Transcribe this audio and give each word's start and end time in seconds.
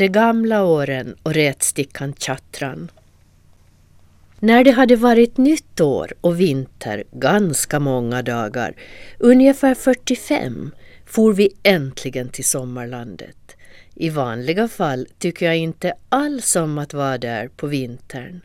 de 0.00 0.08
gamla 0.08 0.64
åren 0.64 1.16
och 1.22 1.34
rätstickan 1.34 2.14
Chattran. 2.18 2.90
När 4.38 4.64
det 4.64 4.70
hade 4.70 4.96
varit 4.96 5.36
nytt 5.36 5.80
år 5.80 6.12
och 6.20 6.40
vinter 6.40 7.04
ganska 7.12 7.80
många 7.80 8.22
dagar, 8.22 8.74
ungefär 9.18 9.74
45, 9.74 10.70
for 11.06 11.32
vi 11.32 11.50
äntligen 11.62 12.28
till 12.28 12.44
sommarlandet. 12.44 13.56
I 13.94 14.10
vanliga 14.10 14.68
fall 14.68 15.06
tycker 15.18 15.46
jag 15.46 15.56
inte 15.56 15.94
alls 16.08 16.56
om 16.56 16.78
att 16.78 16.94
vara 16.94 17.18
där 17.18 17.48
på 17.48 17.66
vintern. 17.66 18.40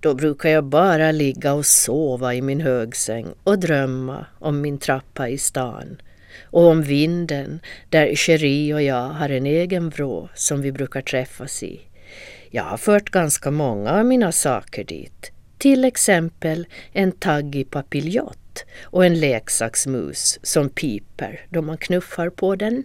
Då 0.00 0.14
brukar 0.14 0.48
jag 0.48 0.64
bara 0.64 1.12
ligga 1.12 1.52
och 1.52 1.66
sova 1.66 2.34
i 2.34 2.42
min 2.42 2.60
högsäng 2.60 3.26
och 3.44 3.58
drömma 3.58 4.26
om 4.38 4.60
min 4.60 4.78
trappa 4.78 5.28
i 5.28 5.38
stan 5.38 5.96
och 6.52 6.66
om 6.66 6.82
vinden 6.82 7.60
där 7.88 8.14
Cherie 8.14 8.74
och 8.74 8.82
jag 8.82 9.08
har 9.08 9.28
en 9.28 9.46
egen 9.46 9.90
vrå 9.90 10.28
som 10.34 10.62
vi 10.62 10.72
brukar 10.72 11.02
träffas 11.02 11.62
i. 11.62 11.80
Jag 12.50 12.64
har 12.64 12.76
fört 12.76 13.10
ganska 13.10 13.50
många 13.50 13.90
av 13.90 14.06
mina 14.06 14.32
saker 14.32 14.84
dit. 14.84 15.32
Till 15.58 15.84
exempel 15.84 16.66
en 16.92 17.12
taggig 17.12 17.70
papiljott 17.70 18.64
och 18.82 19.06
en 19.06 19.20
leksaksmus 19.20 20.38
som 20.42 20.68
piper 20.68 21.46
då 21.50 21.62
man 21.62 21.76
knuffar 21.76 22.30
på 22.30 22.56
den. 22.56 22.84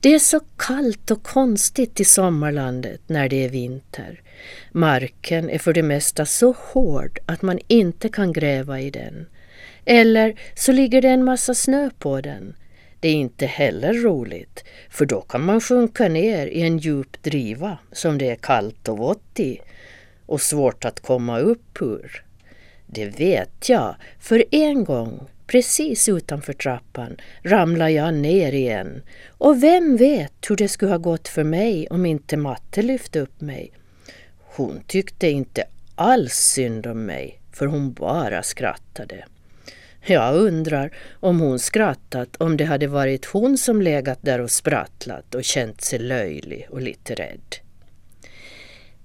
Det 0.00 0.14
är 0.14 0.18
så 0.18 0.40
kallt 0.56 1.10
och 1.10 1.22
konstigt 1.22 2.00
i 2.00 2.04
sommarlandet 2.04 3.00
när 3.06 3.28
det 3.28 3.44
är 3.44 3.48
vinter. 3.48 4.20
Marken 4.72 5.50
är 5.50 5.58
för 5.58 5.72
det 5.72 5.82
mesta 5.82 6.26
så 6.26 6.54
hård 6.58 7.18
att 7.26 7.42
man 7.42 7.58
inte 7.68 8.08
kan 8.08 8.32
gräva 8.32 8.80
i 8.80 8.90
den. 8.90 9.26
Eller 9.86 10.40
så 10.54 10.72
ligger 10.72 11.02
det 11.02 11.08
en 11.08 11.24
massa 11.24 11.54
snö 11.54 11.90
på 11.98 12.20
den. 12.20 12.54
Det 13.00 13.08
är 13.08 13.14
inte 13.14 13.46
heller 13.46 13.94
roligt, 13.94 14.64
för 14.90 15.06
då 15.06 15.20
kan 15.20 15.42
man 15.42 15.60
sjunka 15.60 16.08
ner 16.08 16.46
i 16.46 16.62
en 16.62 16.78
djup 16.78 17.22
driva 17.22 17.78
som 17.92 18.18
det 18.18 18.30
är 18.30 18.36
kallt 18.36 18.88
och 18.88 18.98
vått 18.98 19.40
i 19.40 19.60
och 20.26 20.40
svårt 20.40 20.84
att 20.84 21.00
komma 21.00 21.38
upp 21.38 21.82
ur. 21.82 22.24
Det 22.86 23.06
vet 23.06 23.68
jag, 23.68 23.96
för 24.20 24.44
en 24.50 24.84
gång 24.84 25.20
precis 25.46 26.08
utanför 26.08 26.52
trappan 26.52 27.16
ramlade 27.42 27.90
jag 27.90 28.14
ner 28.14 28.52
igen 28.52 29.02
och 29.28 29.62
vem 29.62 29.96
vet 29.96 30.32
hur 30.48 30.56
det 30.56 30.68
skulle 30.68 30.90
ha 30.90 30.98
gått 30.98 31.28
för 31.28 31.44
mig 31.44 31.86
om 31.90 32.06
inte 32.06 32.36
matte 32.36 32.82
lyfte 32.82 33.20
upp 33.20 33.40
mig. 33.40 33.72
Hon 34.38 34.80
tyckte 34.86 35.28
inte 35.28 35.64
alls 35.94 36.34
synd 36.34 36.86
om 36.86 37.06
mig, 37.06 37.40
för 37.52 37.66
hon 37.66 37.92
bara 37.92 38.42
skrattade. 38.42 39.24
Jag 40.08 40.34
undrar 40.34 40.90
om 41.20 41.40
hon 41.40 41.58
skrattat 41.58 42.36
om 42.36 42.56
det 42.56 42.64
hade 42.64 42.86
varit 42.86 43.24
hon 43.24 43.58
som 43.58 43.82
legat 43.82 44.18
där 44.22 44.40
och 44.40 44.50
sprattlat 44.50 45.34
och 45.34 45.44
känt 45.44 45.80
sig 45.80 45.98
löjlig 45.98 46.66
och 46.70 46.80
lite 46.80 47.14
rädd. 47.14 47.56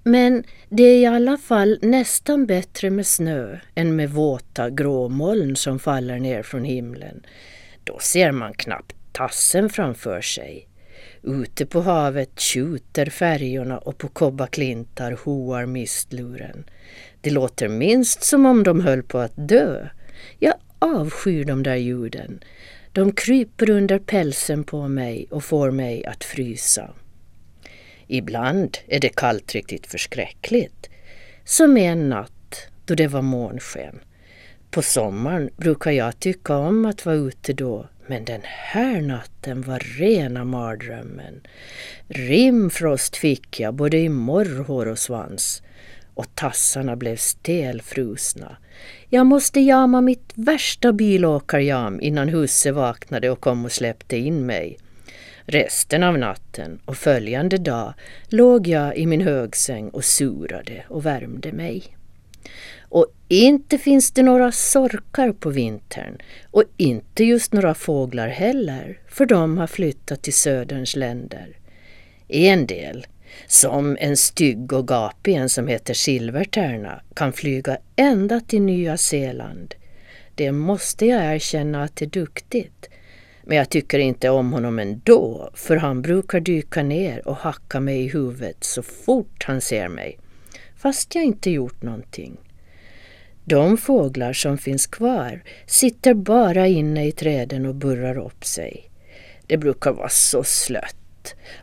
Men 0.03 0.43
det 0.69 0.83
är 0.83 0.97
i 0.97 1.05
alla 1.05 1.37
fall 1.37 1.79
nästan 1.81 2.45
bättre 2.45 2.89
med 2.89 3.07
snö 3.07 3.57
än 3.75 3.95
med 3.95 4.09
våta 4.09 4.69
gråmoln 4.69 5.55
som 5.55 5.79
faller 5.79 6.19
ner 6.19 6.43
från 6.43 6.63
himlen. 6.63 7.25
Då 7.83 7.99
ser 7.99 8.31
man 8.31 8.53
knappt 8.53 8.95
tassen 9.11 9.69
framför 9.69 10.21
sig. 10.21 10.67
Ute 11.23 11.65
på 11.65 11.81
havet 11.81 12.39
tjuter 12.39 13.05
färjorna 13.05 13.77
och 13.77 13.97
på 13.97 14.07
kobbaklintar 14.07 15.11
hoar 15.23 15.65
mistluren. 15.65 16.63
Det 17.21 17.29
låter 17.29 17.67
minst 17.67 18.23
som 18.23 18.45
om 18.45 18.63
de 18.63 18.79
höll 18.79 19.03
på 19.03 19.19
att 19.19 19.47
dö. 19.47 19.87
Jag 20.39 20.53
avskyr 20.81 21.43
de 21.43 21.63
där 21.63 21.75
ljuden. 21.75 22.43
De 22.91 23.11
kryper 23.11 23.69
under 23.69 23.99
pälsen 23.99 24.63
på 24.63 24.87
mig 24.87 25.27
och 25.31 25.43
får 25.43 25.71
mig 25.71 26.05
att 26.05 26.23
frysa. 26.23 26.93
Ibland 28.07 28.77
är 28.87 28.99
det 28.99 29.15
kallt 29.15 29.53
riktigt 29.53 29.87
förskräckligt. 29.87 30.89
Som 31.45 31.77
en 31.77 32.09
natt 32.09 32.67
då 32.85 32.95
det 32.95 33.07
var 33.07 33.21
månsken. 33.21 33.99
På 34.71 34.81
sommaren 34.81 35.49
brukar 35.57 35.91
jag 35.91 36.19
tycka 36.19 36.55
om 36.57 36.85
att 36.85 37.05
vara 37.05 37.15
ute 37.15 37.53
då 37.53 37.87
men 38.07 38.25
den 38.25 38.41
här 38.43 39.01
natten 39.01 39.61
var 39.61 39.79
rena 39.79 40.43
mardrömmen. 40.43 41.41
Rimfrost 42.07 43.17
fick 43.17 43.59
jag 43.59 43.73
både 43.73 43.97
i 43.97 44.09
morrhår 44.09 44.85
och 44.85 44.99
svans 44.99 45.63
och 46.13 46.35
tassarna 46.35 46.95
blev 46.95 47.15
stelfrusna. 47.15 48.57
Jag 49.09 49.25
måste 49.25 49.59
jama 49.59 50.01
mitt 50.01 50.31
värsta 50.35 50.93
bilåkarjam 50.93 52.01
innan 52.01 52.29
husse 52.29 52.71
vaknade 52.71 53.29
och 53.29 53.39
kom 53.39 53.65
och 53.65 53.71
släppte 53.71 54.17
in 54.17 54.45
mig. 54.45 54.77
Resten 55.45 56.03
av 56.03 56.17
natten 56.17 56.79
och 56.85 56.97
följande 56.97 57.57
dag 57.57 57.93
låg 58.27 58.67
jag 58.67 58.97
i 58.97 59.05
min 59.05 59.21
högsäng 59.21 59.89
och 59.89 60.03
surade 60.03 60.83
och 60.87 61.05
värmde 61.05 61.51
mig. 61.51 61.97
Och 62.79 63.07
inte 63.27 63.77
finns 63.77 64.11
det 64.11 64.23
några 64.23 64.51
sorkar 64.51 65.31
på 65.31 65.49
vintern 65.49 66.17
och 66.51 66.63
inte 66.77 67.23
just 67.23 67.53
några 67.53 67.73
fåglar 67.73 68.27
heller, 68.27 68.99
för 69.09 69.25
de 69.25 69.57
har 69.57 69.67
flyttat 69.67 70.21
till 70.21 70.33
söderns 70.33 70.95
länder. 70.95 71.57
En 72.27 72.65
del, 72.65 73.07
som 73.47 73.97
en 73.99 74.17
stygg 74.17 74.73
och 74.73 74.87
gapig 74.87 75.35
en 75.35 75.49
som 75.49 75.67
heter 75.67 75.93
Silvertärna, 75.93 77.01
kan 77.13 77.33
flyga 77.33 77.77
ända 77.95 78.39
till 78.39 78.61
Nya 78.61 78.97
Zeeland. 78.97 79.75
Det 80.35 80.51
måste 80.51 81.05
jag 81.05 81.35
erkänna 81.35 81.83
att 81.83 81.95
det 81.95 82.05
är 82.05 82.09
duktigt. 82.09 82.89
Men 83.43 83.57
jag 83.57 83.69
tycker 83.69 83.99
inte 83.99 84.29
om 84.29 84.53
honom 84.53 84.79
ändå, 84.79 85.49
för 85.53 85.75
han 85.75 86.01
brukar 86.01 86.39
dyka 86.39 86.83
ner 86.83 87.27
och 87.27 87.35
hacka 87.35 87.79
mig 87.79 88.01
i 88.01 88.07
huvudet 88.07 88.63
så 88.63 88.83
fort 88.83 89.43
han 89.43 89.61
ser 89.61 89.87
mig, 89.87 90.17
fast 90.75 91.15
jag 91.15 91.23
inte 91.23 91.51
gjort 91.51 91.81
någonting. 91.81 92.37
De 93.45 93.77
fåglar 93.77 94.33
som 94.33 94.57
finns 94.57 94.87
kvar 94.87 95.43
sitter 95.65 96.13
bara 96.13 96.67
inne 96.67 97.07
i 97.07 97.11
träden 97.11 97.65
och 97.65 97.75
burrar 97.75 98.17
upp 98.17 98.45
sig. 98.45 98.89
Det 99.47 99.57
brukar 99.57 99.91
vara 99.91 100.09
så 100.09 100.43
slött 100.43 101.00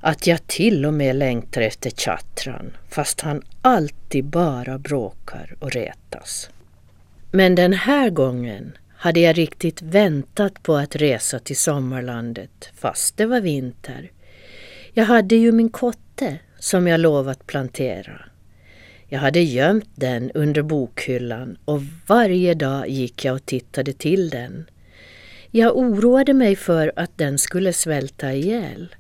att 0.01 0.27
jag 0.27 0.47
till 0.47 0.87
och 0.87 0.95
med 0.95 1.17
längtar 1.17 1.61
efter 1.61 1.91
chattran 1.91 2.77
fast 2.89 3.21
han 3.21 3.43
alltid 3.63 4.25
bara 4.25 4.79
bråkar 4.79 5.57
och 5.59 5.71
retas. 5.71 6.51
Men 7.31 7.55
den 7.55 7.73
här 7.73 8.11
gången 8.11 8.73
hade 8.97 9.21
jag 9.21 9.39
riktigt 9.39 9.83
väntat 9.83 10.63
på 10.63 10.77
att 10.77 10.97
resa 10.97 11.39
till 11.39 11.57
sommarlandet 11.57 12.71
fast 12.75 13.17
det 13.17 13.27
var 13.27 13.41
vinter. 13.41 14.11
Jag 14.93 15.05
hade 15.05 15.37
ju 15.37 15.53
min 15.53 15.71
kotte 15.71 16.39
som 16.59 16.87
jag 16.87 17.01
lovat 17.01 17.47
plantera. 17.47 18.21
Jag 19.09 19.19
hade 19.19 19.41
gömt 19.41 19.91
den 19.95 20.31
under 20.31 20.63
bokhyllan 20.63 21.59
och 21.65 21.83
varje 22.07 22.55
dag 22.55 22.89
gick 22.89 23.25
jag 23.25 23.35
och 23.35 23.47
tittade 23.47 23.93
till 23.93 24.31
den. 24.31 24.67
Jag 25.51 25.77
oroade 25.77 26.35
mig 26.35 26.57
för 26.57 26.93
att 26.97 27.19
den 27.19 27.39
skulle 27.39 27.73
svälta 27.73 28.33
ihjäl. 28.33 28.95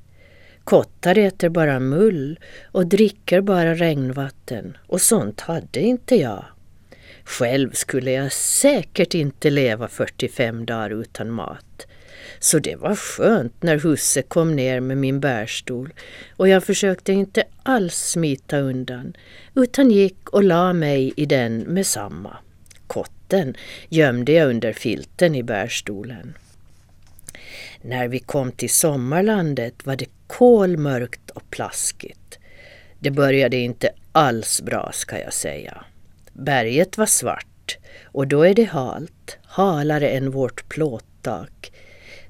Kottar 0.68 1.18
äter 1.18 1.48
bara 1.48 1.80
mull 1.80 2.38
och 2.72 2.86
dricker 2.86 3.40
bara 3.40 3.74
regnvatten 3.74 4.76
och 4.86 5.00
sånt 5.00 5.40
hade 5.40 5.80
inte 5.80 6.16
jag. 6.16 6.44
Själv 7.24 7.72
skulle 7.72 8.10
jag 8.10 8.32
säkert 8.32 9.14
inte 9.14 9.50
leva 9.50 9.88
45 9.88 10.66
dagar 10.66 10.90
utan 10.90 11.30
mat. 11.30 11.86
Så 12.38 12.58
det 12.58 12.76
var 12.76 12.96
skönt 12.96 13.62
när 13.62 13.78
husse 13.78 14.22
kom 14.22 14.56
ner 14.56 14.80
med 14.80 14.96
min 14.96 15.20
bärstol 15.20 15.92
och 16.36 16.48
jag 16.48 16.64
försökte 16.64 17.12
inte 17.12 17.44
alls 17.62 17.96
smita 17.96 18.58
undan 18.58 19.16
utan 19.54 19.90
gick 19.90 20.28
och 20.30 20.44
la 20.44 20.72
mig 20.72 21.12
i 21.16 21.26
den 21.26 21.58
med 21.58 21.86
samma. 21.86 22.36
Kotten 22.86 23.54
gömde 23.88 24.32
jag 24.32 24.50
under 24.50 24.72
filten 24.72 25.34
i 25.34 25.42
bärstolen. 25.42 26.34
När 27.82 28.08
vi 28.08 28.18
kom 28.18 28.52
till 28.52 28.70
sommarlandet 28.70 29.86
var 29.86 29.96
det 29.96 30.06
kolmörkt 30.26 31.30
och 31.30 31.50
plaskigt. 31.50 32.38
Det 32.98 33.10
började 33.10 33.56
inte 33.56 33.90
alls 34.12 34.62
bra 34.62 34.90
ska 34.92 35.20
jag 35.20 35.32
säga. 35.32 35.84
Berget 36.32 36.98
var 36.98 37.06
svart 37.06 37.78
och 38.04 38.26
då 38.26 38.42
är 38.42 38.54
det 38.54 38.64
halt, 38.64 39.38
halare 39.44 40.08
än 40.08 40.30
vårt 40.30 40.68
plåttak. 40.68 41.72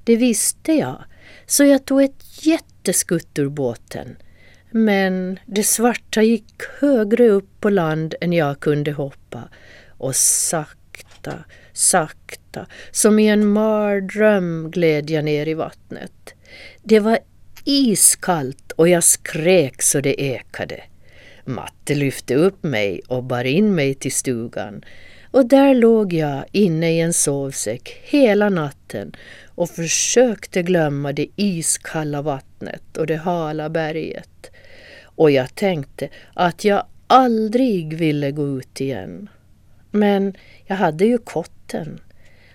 Det 0.05 0.17
visste 0.17 0.73
jag, 0.73 1.05
så 1.47 1.65
jag 1.65 1.85
tog 1.85 2.03
ett 2.03 2.47
jätteskutt 2.47 3.39
ur 3.39 3.49
båten. 3.49 4.17
Men 4.71 5.39
det 5.47 5.63
svarta 5.63 6.23
gick 6.23 6.63
högre 6.81 7.29
upp 7.29 7.61
på 7.61 7.71
land 7.71 8.15
än 8.21 8.33
jag 8.33 8.61
kunde 8.61 8.93
hoppa 8.93 9.49
och 9.89 10.17
sakta, 10.17 10.78
sakta, 11.73 12.67
som 12.91 13.19
i 13.19 13.29
en 13.29 13.47
mardröm 13.47 14.71
gled 14.71 15.11
jag 15.11 15.25
ner 15.25 15.49
i 15.49 15.55
vattnet. 15.55 16.35
Det 16.83 17.01
var 17.01 17.19
iskallt 17.65 18.73
och 18.73 18.89
jag 18.89 19.05
skrek 19.05 19.83
så 19.83 20.01
det 20.01 20.23
ekade. 20.23 20.81
Matte 21.45 21.95
lyfte 21.95 22.35
upp 22.35 22.63
mig 22.63 23.01
och 23.07 23.25
bar 23.25 23.45
in 23.45 23.75
mig 23.75 23.95
till 23.95 24.13
stugan 24.13 24.85
och 25.31 25.47
där 25.47 25.75
låg 25.75 26.13
jag 26.13 26.45
inne 26.53 26.93
i 26.93 27.01
en 27.01 27.13
sovsäck 27.13 28.01
hela 28.03 28.49
natten 28.49 29.13
och 29.47 29.71
försökte 29.71 30.63
glömma 30.63 31.13
det 31.13 31.29
iskalla 31.37 32.23
vattnet 32.23 32.97
och 32.97 33.07
det 33.07 33.17
hala 33.17 33.69
berget. 33.69 34.51
och 35.05 35.31
jag 35.31 35.55
tänkte 35.55 36.09
att 36.35 36.65
jag 36.65 36.87
aldrig 37.07 37.95
ville 37.95 38.31
gå 38.31 38.59
ut 38.59 38.81
igen. 38.81 39.29
Men 39.99 40.35
jag 40.67 40.77
hade 40.77 41.05
ju 41.07 41.19
kotten 41.19 42.01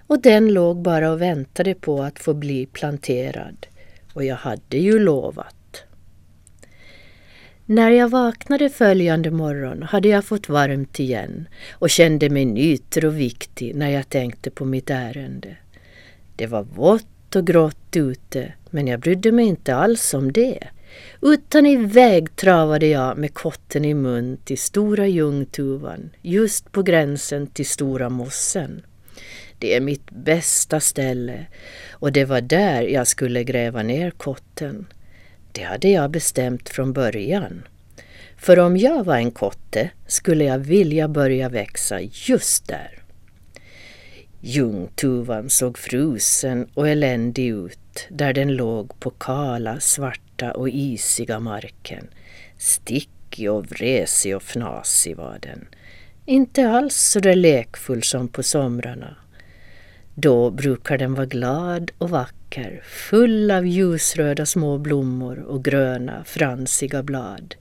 och 0.08 0.22
den 0.22 0.54
låg 0.54 0.82
bara 0.82 1.12
och 1.12 1.22
väntade 1.22 1.74
på 1.74 2.04
att 2.04 2.20
få 2.20 2.34
bli 2.34 2.66
planterad 2.66 3.68
och 4.14 4.24
jag 4.24 4.36
hade 4.36 4.78
ju 4.78 5.00
lovat. 5.00 5.84
När 7.66 7.92
jag 7.92 8.10
vaknade 8.10 8.70
följande 8.70 9.32
morgon 9.32 9.84
hade 9.84 10.08
jag 10.08 10.26
fått 10.26 10.50
varmt 10.50 11.00
igen 11.00 11.48
och 11.72 11.90
kände 11.90 12.30
mig 12.30 12.46
nyter 12.46 13.06
och 13.06 13.20
viktig 13.20 13.76
när 13.76 13.90
jag 13.90 14.10
tänkte 14.10 14.52
på 14.52 14.66
mitt 14.66 14.90
ärende. 14.90 15.56
Det 16.36 16.48
var 16.48 16.64
vått 16.64 17.36
och 17.36 17.48
grått 17.48 17.96
ute 17.96 18.54
men 18.70 18.88
jag 18.88 19.00
brydde 19.00 19.32
mig 19.32 19.46
inte 19.46 19.76
alls 19.76 20.14
om 20.14 20.32
det. 20.32 20.68
Utan 21.22 21.66
iväg 21.66 22.36
travade 22.36 22.88
jag 22.88 23.18
med 23.18 23.34
kotten 23.34 23.86
i 23.86 23.94
mun 23.94 24.38
till 24.44 24.58
Stora 24.58 25.08
Ljungtuvan, 25.08 26.10
just 26.22 26.72
på 26.72 26.84
gränsen 26.84 27.48
till 27.48 27.66
Stora 27.66 28.10
mossen. 28.10 28.82
Det 29.60 29.76
är 29.76 29.82
mitt 29.82 30.12
bästa 30.12 30.80
ställe 30.80 31.46
och 31.92 32.12
det 32.12 32.26
var 32.26 32.42
där 32.42 32.82
jag 32.82 33.08
skulle 33.08 33.44
gräva 33.44 33.84
ner 33.84 34.12
kotten. 34.12 34.86
Det 35.52 35.64
hade 35.64 35.90
jag 35.90 36.12
bestämt 36.12 36.70
från 36.70 36.94
början. 36.94 37.68
För 38.38 38.60
om 38.60 38.78
jag 38.78 39.04
var 39.04 39.18
en 39.18 39.32
kotte 39.32 39.90
skulle 40.08 40.44
jag 40.44 40.60
vilja 40.60 41.08
börja 41.08 41.50
växa 41.50 42.00
just 42.02 42.68
där. 42.68 43.04
Ljungtuvan 44.42 45.50
såg 45.50 45.78
frusen 45.78 46.68
och 46.74 46.90
eländig 46.90 47.48
ut 47.48 48.08
där 48.10 48.34
den 48.34 48.56
låg 48.56 49.00
på 49.00 49.10
kala, 49.10 49.80
svarta 49.80 50.23
och 50.52 50.70
isiga 50.70 51.40
marken. 51.40 52.08
Stickig 52.58 53.52
och 53.52 53.72
vresig 53.72 54.36
och 54.36 54.44
fnasig 54.44 55.16
var 55.16 55.40
den. 55.42 55.68
Inte 56.26 56.70
alls 56.70 56.96
så 56.96 57.20
där 57.20 57.36
lekfull 57.36 58.04
som 58.04 58.28
på 58.28 58.44
somrarna. 58.44 59.16
Då 60.16 60.52
brukar 60.52 60.98
den 60.98 61.14
vara 61.14 61.26
glad 61.26 61.92
och 61.98 62.10
vacker, 62.10 62.82
full 62.84 63.52
av 63.52 63.68
ljusröda 63.68 64.46
små 64.46 64.78
blommor 64.78 65.40
och 65.40 65.66
gröna, 65.66 66.24
fransiga 66.24 67.04
blad. 67.04 67.56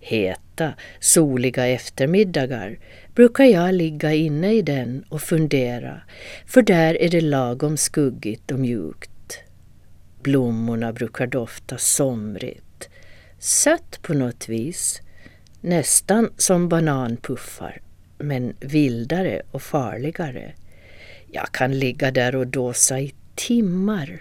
Heta, 0.00 0.72
soliga 1.00 1.66
eftermiddagar 1.66 2.78
brukar 3.14 3.44
jag 3.44 3.74
ligga 3.74 4.12
inne 4.12 4.52
i 4.52 4.62
den 4.62 5.04
och 5.08 5.22
fundera, 5.22 6.00
för 6.46 6.62
där 6.62 7.02
är 7.02 7.08
det 7.08 7.20
lagom 7.20 7.76
skuggigt 7.76 8.50
och 8.50 8.58
mjukt. 8.58 9.11
Blommorna 10.22 10.92
brukar 10.92 11.26
dofta 11.26 11.78
somrigt, 11.78 12.88
sött 13.38 14.02
på 14.02 14.14
något 14.14 14.48
vis, 14.48 15.00
nästan 15.60 16.30
som 16.36 16.68
bananpuffar, 16.68 17.80
men 18.18 18.56
vildare 18.60 19.42
och 19.50 19.62
farligare. 19.62 20.52
Jag 21.30 21.52
kan 21.52 21.78
ligga 21.78 22.10
där 22.10 22.36
och 22.36 22.46
dåsa 22.46 23.00
i 23.00 23.14
timmar 23.34 24.20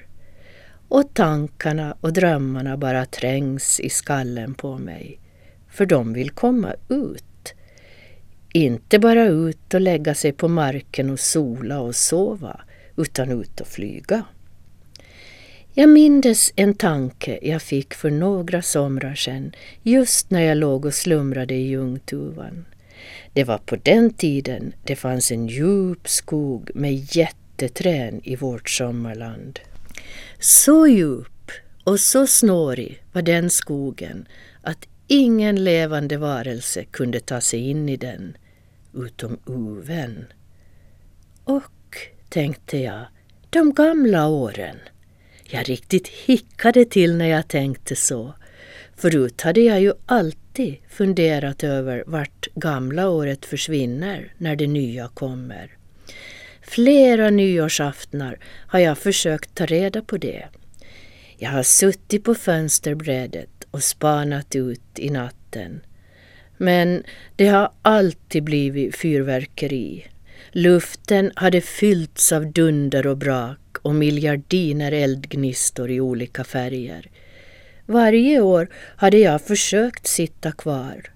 och 0.87 1.13
tankarna 1.13 1.95
och 2.01 2.13
drömmarna 2.13 2.77
bara 2.77 3.05
trängs 3.05 3.79
i 3.79 3.89
skallen 3.89 4.53
på 4.53 4.77
mig, 4.77 5.19
för 5.69 5.85
de 5.85 6.13
vill 6.13 6.29
komma 6.29 6.73
ut. 6.89 7.53
Inte 8.53 8.99
bara 8.99 9.25
ut 9.25 9.73
och 9.73 9.81
lägga 9.81 10.15
sig 10.15 10.33
på 10.33 10.47
marken 10.47 11.09
och 11.09 11.19
sola 11.19 11.79
och 11.79 11.95
sova, 11.95 12.61
utan 12.97 13.41
ut 13.41 13.61
och 13.61 13.67
flyga. 13.67 14.23
Jag 15.73 15.89
mindes 15.89 16.53
en 16.55 16.73
tanke 16.73 17.39
jag 17.41 17.61
fick 17.61 17.93
för 17.93 18.09
några 18.09 18.61
somrar 18.61 19.15
sedan, 19.15 19.51
just 19.83 20.29
när 20.29 20.41
jag 20.41 20.57
låg 20.57 20.85
och 20.85 20.93
slumrade 20.93 21.53
i 21.53 21.67
Ljungtuvan. 21.67 22.65
Det 23.33 23.43
var 23.43 23.57
på 23.57 23.75
den 23.75 24.13
tiden 24.13 24.73
det 24.83 24.95
fanns 24.95 25.31
en 25.31 25.47
djup 25.47 26.09
skog 26.09 26.71
med 26.75 27.15
jätteträn 27.15 28.21
i 28.23 28.35
vårt 28.35 28.69
sommarland. 28.69 29.59
Så 30.39 30.87
djup 30.87 31.51
och 31.83 31.99
så 31.99 32.27
snårig 32.27 33.03
var 33.11 33.21
den 33.21 33.49
skogen 33.49 34.27
att 34.61 34.87
ingen 35.07 35.63
levande 35.63 36.17
varelse 36.17 36.83
kunde 36.83 37.19
ta 37.19 37.41
sig 37.41 37.69
in 37.69 37.89
i 37.89 37.97
den, 37.97 38.37
utom 38.93 39.39
uven. 39.45 40.25
Och, 41.43 41.97
tänkte 42.29 42.77
jag, 42.77 43.05
de 43.49 43.73
gamla 43.73 44.27
åren. 44.27 44.77
Jag 45.53 45.69
riktigt 45.69 46.07
hickade 46.07 46.85
till 46.85 47.15
när 47.15 47.25
jag 47.25 47.47
tänkte 47.47 47.95
så. 47.95 48.33
Förut 48.95 49.41
hade 49.41 49.61
jag 49.61 49.81
ju 49.81 49.93
alltid 50.05 50.75
funderat 50.89 51.63
över 51.63 52.03
vart 52.07 52.47
gamla 52.55 53.09
året 53.09 53.45
försvinner 53.45 54.33
när 54.37 54.55
det 54.55 54.67
nya 54.67 55.07
kommer. 55.07 55.71
Flera 56.61 57.29
nyårsaftnar 57.29 58.39
har 58.67 58.79
jag 58.79 58.97
försökt 58.97 59.55
ta 59.55 59.65
reda 59.65 60.01
på 60.01 60.17
det. 60.17 60.47
Jag 61.37 61.49
har 61.49 61.63
suttit 61.63 62.23
på 62.23 62.35
fönsterbrädet 62.35 63.67
och 63.71 63.83
spanat 63.83 64.55
ut 64.55 64.99
i 64.99 65.09
natten. 65.09 65.81
Men 66.57 67.03
det 67.35 67.47
har 67.47 67.71
alltid 67.81 68.43
blivit 68.43 68.95
fyrverkeri. 68.95 70.07
Luften 70.51 71.31
hade 71.35 71.61
fyllts 71.61 72.31
av 72.31 72.51
dunder 72.51 73.07
och 73.07 73.17
brak 73.17 73.60
och 73.81 73.95
miljardiner 73.95 74.91
eldgnistor 74.91 75.91
i 75.91 76.01
olika 76.01 76.43
färger. 76.43 77.09
Varje 77.85 78.41
år 78.41 78.69
hade 78.95 79.17
jag 79.17 79.41
försökt 79.41 80.07
sitta 80.07 80.51
kvar 80.51 81.11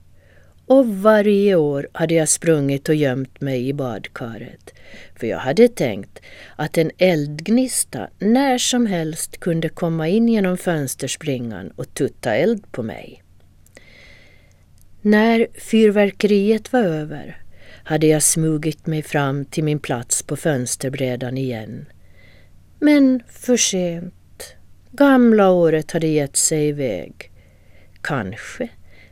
och 0.65 0.87
varje 0.87 1.55
år 1.55 1.87
hade 1.93 2.13
jag 2.13 2.29
sprungit 2.29 2.89
och 2.89 2.95
gömt 2.95 3.41
mig 3.41 3.67
i 3.67 3.73
badkaret. 3.73 4.73
För 5.15 5.27
jag 5.27 5.37
hade 5.37 5.67
tänkt 5.67 6.21
att 6.55 6.77
en 6.77 6.91
eldgnista 6.97 8.09
när 8.19 8.57
som 8.57 8.85
helst 8.85 9.39
kunde 9.39 9.69
komma 9.69 10.07
in 10.07 10.29
genom 10.29 10.57
fönsterspringan 10.57 11.71
och 11.75 11.93
tutta 11.93 12.35
eld 12.35 12.71
på 12.71 12.83
mig. 12.83 13.23
När 15.01 15.47
fyrverkeriet 15.53 16.73
var 16.73 16.83
över 16.83 17.41
hade 17.83 18.07
jag 18.07 18.23
smugit 18.23 18.87
mig 18.87 19.03
fram 19.03 19.45
till 19.45 19.63
min 19.63 19.79
plats 19.79 20.23
på 20.23 20.35
fönsterbrädan 20.35 21.37
igen. 21.37 21.85
Men 22.85 23.23
för 23.27 23.57
sent. 23.57 24.55
Gamla 24.91 25.49
året 25.49 25.91
hade 25.91 26.07
gett 26.07 26.37
sig 26.37 26.67
iväg. 26.67 27.31
Kanske 28.01 28.69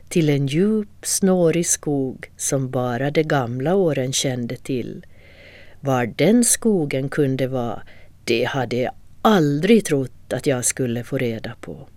till 0.08 0.28
en 0.28 0.46
djup, 0.46 0.88
snårig 1.02 1.66
skog 1.66 2.30
som 2.36 2.70
bara 2.70 3.10
de 3.10 3.22
gamla 3.22 3.74
åren 3.74 4.12
kände 4.12 4.56
till. 4.56 5.06
Var 5.80 6.06
den 6.06 6.44
skogen 6.44 7.08
kunde 7.08 7.46
vara, 7.46 7.82
det 8.24 8.44
hade 8.44 8.76
jag 8.76 8.92
aldrig 9.22 9.84
trott 9.84 10.32
att 10.32 10.46
jag 10.46 10.64
skulle 10.64 11.04
få 11.04 11.18
reda 11.18 11.54
på. 11.60 11.88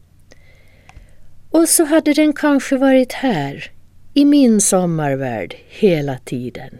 Och 1.52 1.70
så 1.70 1.84
hade 1.84 2.14
den 2.14 2.34
kanske 2.34 2.78
varit 2.78 3.14
här, 3.14 3.72
i 4.14 4.26
min 4.26 4.62
sommarvärld, 4.62 5.56
hela 5.68 6.18
tiden. 6.18 6.78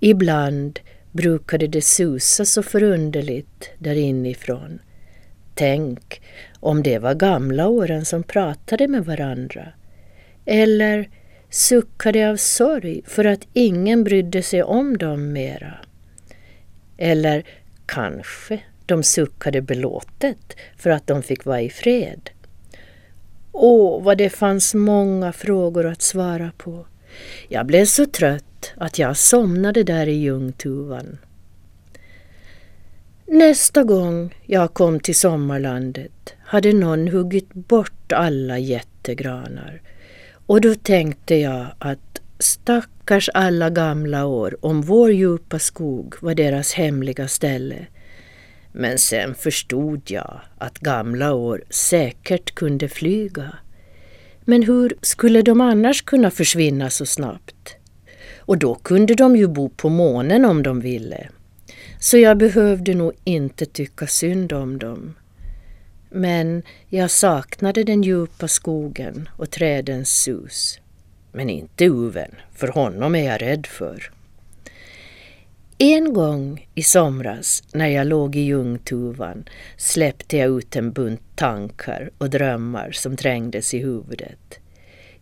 Ibland 0.00 0.80
brukade 1.12 1.66
det 1.66 1.82
susa 1.82 2.44
så 2.44 2.62
förunderligt 2.62 3.70
där 3.78 3.94
inifrån. 3.94 4.78
Tänk 5.54 6.22
om 6.60 6.82
det 6.82 6.98
var 6.98 7.14
gamla 7.14 7.68
åren 7.68 8.04
som 8.04 8.22
pratade 8.22 8.88
med 8.88 9.04
varandra. 9.04 9.68
Eller 10.44 11.08
suckade 11.50 12.30
av 12.30 12.36
sorg 12.36 13.02
för 13.06 13.24
att 13.24 13.46
ingen 13.52 14.04
brydde 14.04 14.42
sig 14.42 14.62
om 14.62 14.98
dem 14.98 15.32
mera. 15.32 15.74
Eller 16.96 17.44
kanske 17.86 18.60
de 18.86 19.02
suckade 19.02 19.62
belåtet 19.62 20.56
för 20.76 20.90
att 20.90 21.06
de 21.06 21.22
fick 21.22 21.44
vara 21.44 21.60
i 21.60 21.70
fred. 21.70 22.30
Åh, 23.52 24.02
vad 24.02 24.18
det 24.18 24.30
fanns 24.30 24.74
många 24.74 25.32
frågor 25.32 25.86
att 25.86 26.02
svara 26.02 26.52
på. 26.56 26.86
Jag 27.48 27.66
blev 27.66 27.84
så 27.84 28.06
trött 28.06 28.51
att 28.76 28.98
jag 28.98 29.16
somnade 29.16 29.82
där 29.82 30.06
i 30.06 30.12
ljungtuvan. 30.12 31.18
Nästa 33.26 33.82
gång 33.82 34.34
jag 34.46 34.74
kom 34.74 35.00
till 35.00 35.14
sommarlandet 35.14 36.34
hade 36.44 36.72
någon 36.72 37.08
huggit 37.08 37.54
bort 37.54 38.12
alla 38.12 38.58
jättegranar 38.58 39.82
och 40.46 40.60
då 40.60 40.74
tänkte 40.74 41.34
jag 41.34 41.66
att 41.78 42.20
stackars 42.38 43.28
alla 43.34 43.70
gamla 43.70 44.26
år 44.26 44.56
om 44.60 44.82
vår 44.82 45.12
djupa 45.12 45.58
skog 45.58 46.14
var 46.20 46.34
deras 46.34 46.72
hemliga 46.72 47.28
ställe. 47.28 47.86
Men 48.72 48.98
sen 48.98 49.34
förstod 49.34 50.10
jag 50.10 50.40
att 50.58 50.78
gamla 50.78 51.34
år 51.34 51.64
säkert 51.70 52.54
kunde 52.54 52.88
flyga. 52.88 53.54
Men 54.44 54.62
hur 54.62 54.94
skulle 55.02 55.42
de 55.42 55.60
annars 55.60 56.02
kunna 56.02 56.30
försvinna 56.30 56.90
så 56.90 57.06
snabbt? 57.06 57.76
Och 58.52 58.58
då 58.58 58.74
kunde 58.74 59.14
de 59.14 59.36
ju 59.36 59.48
bo 59.48 59.68
på 59.68 59.88
månen 59.88 60.44
om 60.44 60.62
de 60.62 60.80
ville. 60.80 61.28
Så 61.98 62.18
jag 62.18 62.38
behövde 62.38 62.94
nog 62.94 63.12
inte 63.24 63.66
tycka 63.66 64.06
synd 64.06 64.52
om 64.52 64.78
dem. 64.78 65.14
Men 66.10 66.62
jag 66.88 67.10
saknade 67.10 67.84
den 67.84 68.02
djupa 68.02 68.48
skogen 68.48 69.28
och 69.36 69.50
trädens 69.50 70.08
sus. 70.08 70.80
Men 71.32 71.50
inte 71.50 71.84
uven, 71.84 72.30
för 72.54 72.68
honom 72.68 73.14
är 73.14 73.24
jag 73.24 73.42
rädd 73.42 73.66
för. 73.66 74.12
En 75.78 76.12
gång 76.12 76.68
i 76.74 76.82
somras 76.82 77.62
när 77.72 77.88
jag 77.88 78.06
låg 78.06 78.36
i 78.36 78.40
ljungtuvan 78.40 79.44
släppte 79.76 80.36
jag 80.36 80.58
ut 80.58 80.76
en 80.76 80.92
bunt 80.92 81.36
tankar 81.36 82.10
och 82.18 82.30
drömmar 82.30 82.90
som 82.92 83.16
trängdes 83.16 83.74
i 83.74 83.78
huvudet. 83.78 84.61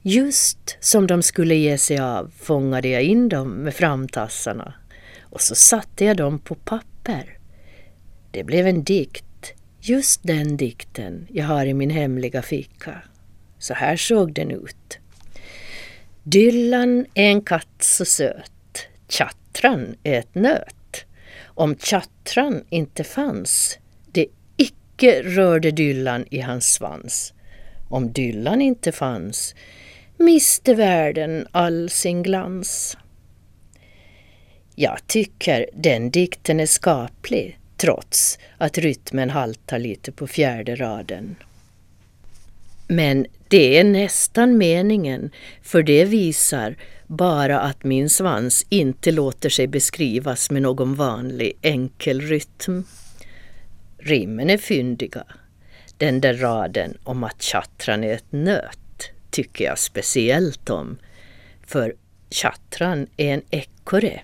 Just 0.03 0.77
som 0.81 1.07
de 1.07 1.23
skulle 1.23 1.55
ge 1.55 1.79
sig 1.79 1.99
av 1.99 2.33
fångade 2.39 2.89
jag 2.89 3.03
in 3.03 3.29
dem 3.29 3.51
med 3.51 3.75
framtassarna 3.75 4.75
och 5.21 5.41
så 5.41 5.55
satte 5.55 6.05
jag 6.05 6.17
dem 6.17 6.39
på 6.39 6.55
papper. 6.55 7.39
Det 8.31 8.45
blev 8.45 8.67
en 8.67 8.85
dikt, 8.85 9.53
just 9.81 10.23
den 10.23 10.57
dikten 10.57 11.27
jag 11.31 11.45
har 11.45 11.67
i 11.67 11.75
min 11.75 11.91
hemliga 11.91 12.43
ficka. 12.43 13.03
Så 13.59 13.75
här 13.75 13.97
såg 13.97 14.33
den 14.33 14.51
ut. 14.51 14.99
Dyllan 16.23 17.07
är 17.15 17.31
en 17.31 17.43
katt 17.43 17.77
så 17.79 18.05
söt, 18.05 18.87
Tjattran 19.09 19.95
är 20.03 20.19
ett 20.19 20.35
nöt. 20.35 21.05
Om 21.45 21.77
Tjattran 21.77 22.65
inte 22.69 23.05
fanns, 23.05 23.79
det 24.13 24.27
icke 24.57 25.23
rörde 25.23 25.71
Dyllan 25.71 26.25
i 26.31 26.41
hans 26.41 26.65
svans. 26.65 27.33
Om 27.89 28.13
Dyllan 28.13 28.61
inte 28.61 28.93
fanns, 28.93 29.55
miste 30.21 30.75
världen 30.75 31.47
all 31.51 31.91
sin 31.91 32.23
glans. 32.23 32.97
Jag 34.75 35.07
tycker 35.07 35.67
den 35.75 36.11
dikten 36.11 36.61
är 36.61 36.67
skaplig 36.67 37.59
trots 37.77 38.39
att 38.59 38.79
rytmen 38.79 39.31
haltar 39.31 39.79
lite 39.79 40.13
på 40.13 40.27
fjärde 40.27 40.77
raden. 40.77 41.37
Men 42.89 43.27
det 43.49 43.79
är 43.79 43.85
nästan 43.85 44.59
meningen, 44.59 45.31
för 45.63 45.83
det 45.83 46.05
visar 46.05 46.77
bara 47.07 47.61
att 47.61 47.85
min 47.85 48.11
svans 48.11 48.67
inte 48.69 49.13
låter 49.13 49.49
sig 49.49 49.67
beskrivas 49.67 50.51
med 50.51 50.63
någon 50.63 50.95
vanlig 50.95 51.53
enkel 51.63 52.21
rytm. 52.21 52.85
Rimmen 53.99 54.51
är 54.51 54.59
fyndiga. 54.59 55.25
Den 55.97 56.21
där 56.21 56.35
raden 56.35 56.99
om 57.05 57.25
att 57.25 57.43
tjattran 57.43 58.05
är 58.05 58.15
ett 58.15 58.33
nöt 58.33 58.79
tycker 59.31 59.65
jag 59.65 59.79
speciellt 59.79 60.71
om. 60.71 60.99
För 61.67 61.95
chattran 62.31 63.07
är 63.17 63.35
en 63.35 63.43
ekorre. 63.51 64.21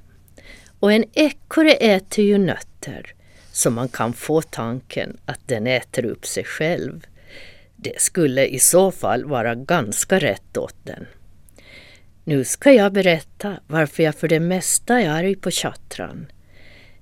Och 0.81 0.93
en 0.93 1.05
ekorre 1.15 1.73
äter 1.73 2.25
ju 2.25 2.39
nötter 2.39 3.15
så 3.53 3.71
man 3.71 3.89
kan 3.89 4.13
få 4.13 4.43
tanken 4.43 5.17
att 5.25 5.41
den 5.47 5.67
äter 5.67 6.05
upp 6.05 6.27
sig 6.27 6.45
själv. 6.45 7.07
Det 7.77 8.01
skulle 8.01 8.47
i 8.47 8.59
så 8.59 8.91
fall 8.91 9.25
vara 9.25 9.55
ganska 9.55 10.19
rätt 10.19 10.57
åt 10.57 10.77
den. 10.85 11.07
Nu 12.25 12.45
ska 12.45 12.73
jag 12.73 12.93
berätta 12.93 13.57
varför 13.67 14.03
jag 14.03 14.15
för 14.15 14.29
det 14.29 14.41
mesta 14.41 15.01
är 15.01 15.11
arg 15.11 15.37
på 15.37 15.51
tjattran. 15.51 16.27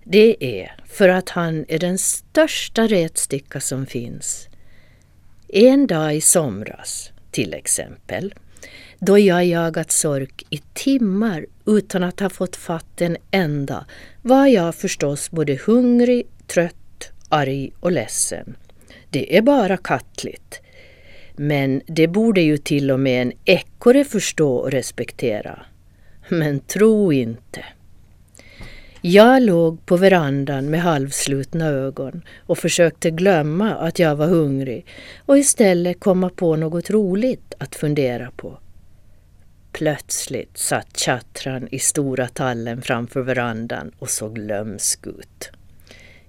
Det 0.05 0.45
är 0.61 0.77
för 0.87 1.09
att 1.09 1.29
han 1.29 1.65
är 1.69 1.79
den 1.79 1.99
största 1.99 2.87
retsticka 2.87 3.61
som 3.61 3.87
finns. 3.87 4.49
En 5.49 5.87
dag 5.87 6.17
i 6.17 6.21
somras, 6.21 7.11
till 7.35 7.55
exempel, 7.55 8.35
då 8.99 9.19
jag 9.19 9.45
jagat 9.45 9.93
sork 9.93 10.47
i 10.50 10.59
timmar 10.73 11.47
utan 11.67 12.03
att 12.03 12.21
ha 12.21 12.31
fått 12.31 12.57
fatt 12.57 13.00
en 13.00 13.17
enda, 13.31 13.87
var 14.23 14.47
jag 14.47 14.75
förstås 14.75 15.31
både 15.31 15.55
hungrig, 15.67 16.26
trött, 16.47 17.11
arg 17.29 17.73
och 17.81 17.93
ledsen. 17.93 18.57
Det 19.11 19.37
är 19.37 19.43
bara 19.43 19.76
kattligt. 19.76 20.61
Men 21.37 21.83
det 21.87 22.09
borde 22.09 22.41
ju 22.41 22.57
till 22.57 22.91
och 22.91 23.00
med 23.00 23.23
en 23.23 23.33
ekorre 23.45 24.05
förstå 24.05 24.55
och 24.55 24.71
respektera. 24.71 25.67
Men 26.29 26.61
tro 26.61 27.12
inte. 27.12 27.64
Jag 29.07 29.43
låg 29.43 29.87
på 29.87 29.97
verandan 29.97 30.71
med 30.71 30.83
halvslutna 30.83 31.67
ögon 31.67 32.23
och 32.47 32.59
försökte 32.59 33.11
glömma 33.11 33.75
att 33.75 33.99
jag 33.99 34.17
var 34.17 34.27
hungrig 34.27 34.87
och 35.27 35.39
istället 35.39 36.01
komma 36.01 36.31
på 36.31 36.57
något 36.57 36.91
roligt 36.91 37.55
att 37.59 37.75
fundera 37.75 38.31
på. 38.37 38.59
Plötsligt 39.73 40.59
satt 40.59 40.99
Chatran 40.99 41.69
i 41.71 41.79
stora 41.79 42.29
tallen 42.29 42.83
framför 42.83 43.21
verandan 43.21 43.93
och 43.99 44.11
såg 44.11 44.39
lömsk 44.39 45.07
ut. 45.07 45.51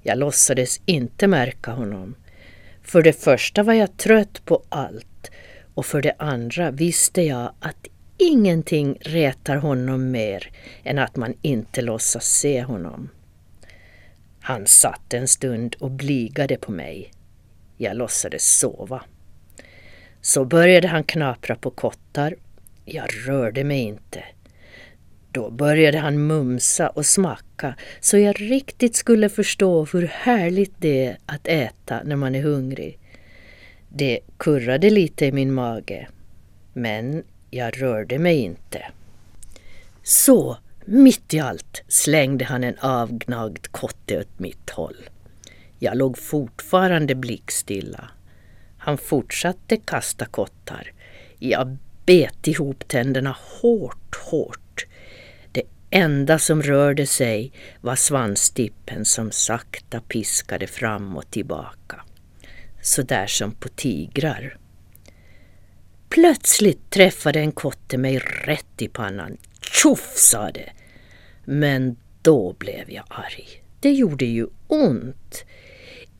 Jag 0.02 0.18
låtsades 0.18 0.82
inte 0.86 1.28
märka 1.28 1.72
honom. 1.72 2.16
För 2.84 3.02
det 3.02 3.24
första 3.24 3.64
var 3.64 3.74
jag 3.74 3.98
trött 3.98 4.46
på 4.46 4.64
allt 4.70 5.32
och 5.74 5.86
för 5.86 6.02
det 6.02 6.16
andra 6.20 6.72
visste 6.72 7.22
jag 7.22 7.52
att 7.60 7.88
ingenting 8.18 8.98
retar 9.02 9.56
honom 9.56 10.12
mer 10.12 10.52
än 10.84 11.00
att 11.00 11.16
man 11.16 11.34
inte 11.42 11.82
låtsas 11.82 12.26
se 12.26 12.64
honom. 12.64 13.10
Han 14.40 14.68
satt 14.68 15.14
en 15.14 15.28
stund 15.28 15.76
och 15.80 15.92
bligade 15.92 16.58
på 16.58 16.72
mig. 16.72 17.12
Jag 17.78 17.98
låtsades 17.98 18.58
sova. 18.60 19.04
Så 20.22 20.46
började 20.46 20.88
han 20.88 21.04
knapra 21.04 21.56
på 21.56 21.70
kottar. 21.70 22.36
Jag 22.86 23.10
rörde 23.28 23.64
mig 23.64 23.80
inte. 23.80 24.24
Då 25.32 25.50
började 25.50 25.98
han 25.98 26.28
mumsa 26.28 26.90
och 26.90 27.06
smacka 27.06 27.76
så 28.00 28.18
jag 28.18 28.42
riktigt 28.42 28.96
skulle 28.96 29.30
förstå 29.30 29.86
hur 29.86 30.08
härligt 30.08 30.74
det 30.80 31.06
är 31.06 31.18
att 31.26 31.48
äta 31.48 32.02
när 32.04 32.16
man 32.16 32.36
är 32.36 32.42
hungrig. 32.42 33.00
Det 33.90 34.20
kurrade 34.38 34.90
lite 34.90 35.26
i 35.26 35.32
min 35.32 35.54
mage, 35.54 36.08
men 36.74 37.24
jag 37.56 37.82
rörde 37.82 38.20
mig 38.20 38.38
inte. 38.38 38.86
Så, 40.04 40.58
mitt 40.86 41.34
i 41.34 41.40
allt, 41.40 41.84
slängde 41.88 42.46
han 42.46 42.64
en 42.64 42.80
avgnagd 42.80 43.68
kotte 43.72 44.20
åt 44.20 44.40
mitt 44.40 44.70
håll. 44.70 45.10
Jag 45.80 45.98
låg 45.98 46.18
fortfarande 46.18 47.16
blickstilla. 47.16 48.10
Han 48.78 48.98
fortsatte 48.98 49.78
kasta 49.78 50.26
kottar. 50.26 50.92
Jag 51.40 51.78
bet 52.06 52.48
ihop 52.48 52.88
tänderna 52.88 53.38
hårt, 53.62 54.16
hårt 54.16 54.86
Det 55.52 55.64
enda 55.90 56.40
som 56.40 56.62
rörde 56.62 57.08
sig 57.08 57.52
var 57.82 57.96
svanstippen 57.96 59.06
som 59.06 59.32
sakta 59.32 60.02
piskade 60.02 60.68
fram 60.68 61.18
och 61.18 61.32
tillbaka. 61.32 62.02
Så 62.82 63.02
där 63.02 63.28
som 63.28 63.52
på 63.52 63.70
tigrar. 63.70 64.58
Plötsligt 66.10 66.90
träffade 66.90 67.40
en 67.40 67.52
kotte 67.52 67.98
mig 67.98 68.20
rätt 68.20 68.82
i 68.82 68.88
pannan. 68.88 69.38
Tjoff, 69.62 70.14
sa 70.16 70.52
det. 70.52 70.70
Men 71.46 71.96
då 72.22 72.56
blev 72.60 72.92
jag 72.92 73.06
arg. 73.10 73.64
Det 73.80 73.92
gjorde 73.92 74.26
ju 74.26 74.48
ont. 74.68 75.46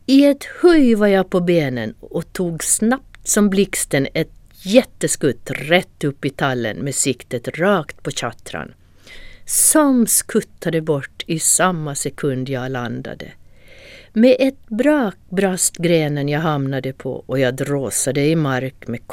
I 0.06 0.26
ett 0.26 0.44
höj 0.44 0.96
var 0.96 1.08
jag 1.08 1.30
på 1.30 1.40
benen 1.40 1.94
och 2.00 2.34
tog 2.34 2.64
snabbt 2.64 3.28
som 3.28 3.50
blixten 3.50 4.08
ett 4.14 4.32
jätteskutt 4.64 5.52
rätt 5.52 6.04
upp 6.04 6.26
i 6.26 6.30
tallen 6.30 6.78
med 6.78 6.96
siktet 6.96 7.48
rakt 7.58 8.04
på 8.04 8.12
chattran 8.12 8.74
som 9.46 10.08
skuttade 10.08 10.82
bort 10.82 11.24
i 11.28 11.40
samma 11.40 11.96
sekund 11.96 12.50
jag 12.50 12.72
landade. 12.72 13.32
Med 14.14 14.36
ett 14.40 14.68
brak 14.68 15.16
brast 15.30 15.78
grenen 15.78 16.30
jag 16.30 16.40
hamnade 16.40 16.94
på 16.94 17.24
och 17.26 17.40
jag 17.40 17.56
dråsade 17.56 18.26
i 18.26 18.36
mark 18.36 18.88
med 18.88 19.08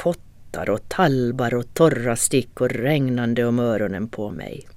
vantar 0.53 0.69
och 0.69 0.89
talbar 0.89 1.53
och 1.53 1.73
torra 1.73 2.15
stickor 2.15 2.69
regnande 2.69 3.45
om 3.45 3.59
öronen 3.59 4.07
på 4.07 4.31
mig. 4.31 4.67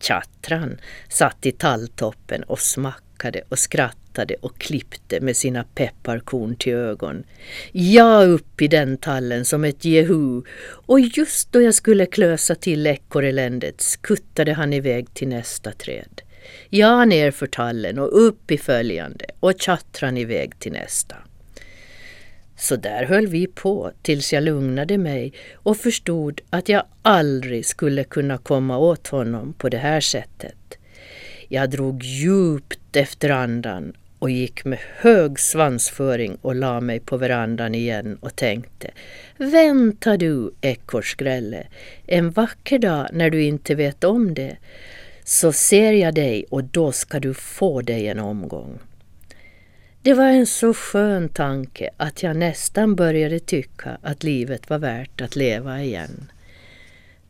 Chatran 0.00 0.80
satt 1.08 1.46
i 1.46 1.52
talltoppen 1.52 2.42
och 2.42 2.58
smackade 2.58 3.42
och 3.48 3.58
skrattade 3.58 4.34
och 4.42 4.58
klippte 4.58 5.20
med 5.20 5.36
sina 5.36 5.64
pepparkorn 5.74 6.56
till 6.56 6.74
ögon. 6.74 7.24
Jag 7.72 8.28
upp 8.28 8.62
i 8.62 8.68
den 8.68 8.96
tallen 8.96 9.44
som 9.44 9.64
ett 9.64 9.84
jehu 9.84 10.42
och 10.86 11.00
just 11.00 11.52
då 11.52 11.60
jag 11.60 11.74
skulle 11.74 12.06
klösa 12.06 12.54
till 12.54 12.86
ekorreländet 12.86 13.80
skuttade 13.80 14.52
han 14.52 14.72
iväg 14.72 15.14
till 15.14 15.28
nästa 15.28 15.72
träd. 15.72 16.22
Jag 16.70 17.08
ner 17.08 17.30
för 17.30 17.46
tallen 17.46 17.98
och 17.98 18.26
upp 18.26 18.50
i 18.50 18.58
följande 18.58 19.24
och 19.40 19.62
Chatran 19.62 20.16
iväg 20.16 20.58
till 20.58 20.72
nästa. 20.72 21.16
Så 22.58 22.76
där 22.76 23.04
höll 23.04 23.26
vi 23.26 23.46
på 23.46 23.92
tills 24.02 24.32
jag 24.32 24.42
lugnade 24.42 24.98
mig 24.98 25.32
och 25.54 25.76
förstod 25.76 26.40
att 26.50 26.68
jag 26.68 26.82
aldrig 27.02 27.66
skulle 27.66 28.04
kunna 28.04 28.38
komma 28.38 28.78
åt 28.78 29.08
honom 29.08 29.52
på 29.52 29.68
det 29.68 29.78
här 29.78 30.00
sättet. 30.00 30.78
Jag 31.48 31.70
drog 31.70 32.02
djupt 32.02 32.96
efter 32.96 33.30
andan 33.30 33.92
och 34.18 34.30
gick 34.30 34.64
med 34.64 34.78
hög 34.96 35.40
svansföring 35.40 36.38
och 36.42 36.54
la 36.54 36.80
mig 36.80 37.00
på 37.00 37.16
verandan 37.16 37.74
igen 37.74 38.18
och 38.20 38.36
tänkte 38.36 38.90
Vänta 39.36 40.16
du, 40.16 40.52
ekorrskrälle, 40.60 41.66
en 42.06 42.30
vacker 42.30 42.78
dag 42.78 43.08
när 43.12 43.30
du 43.30 43.42
inte 43.42 43.74
vet 43.74 44.04
om 44.04 44.34
det 44.34 44.56
så 45.24 45.52
ser 45.52 45.92
jag 45.92 46.14
dig 46.14 46.44
och 46.50 46.64
då 46.64 46.92
ska 46.92 47.20
du 47.20 47.34
få 47.34 47.82
dig 47.82 48.08
en 48.08 48.18
omgång. 48.18 48.78
Det 50.08 50.14
var 50.14 50.28
en 50.28 50.46
så 50.46 50.74
skön 50.74 51.28
tanke 51.28 51.90
att 51.96 52.22
jag 52.22 52.36
nästan 52.36 52.94
började 52.96 53.38
tycka 53.38 53.98
att 54.02 54.22
livet 54.22 54.70
var 54.70 54.78
värt 54.78 55.20
att 55.20 55.36
leva 55.36 55.82
igen. 55.82 56.32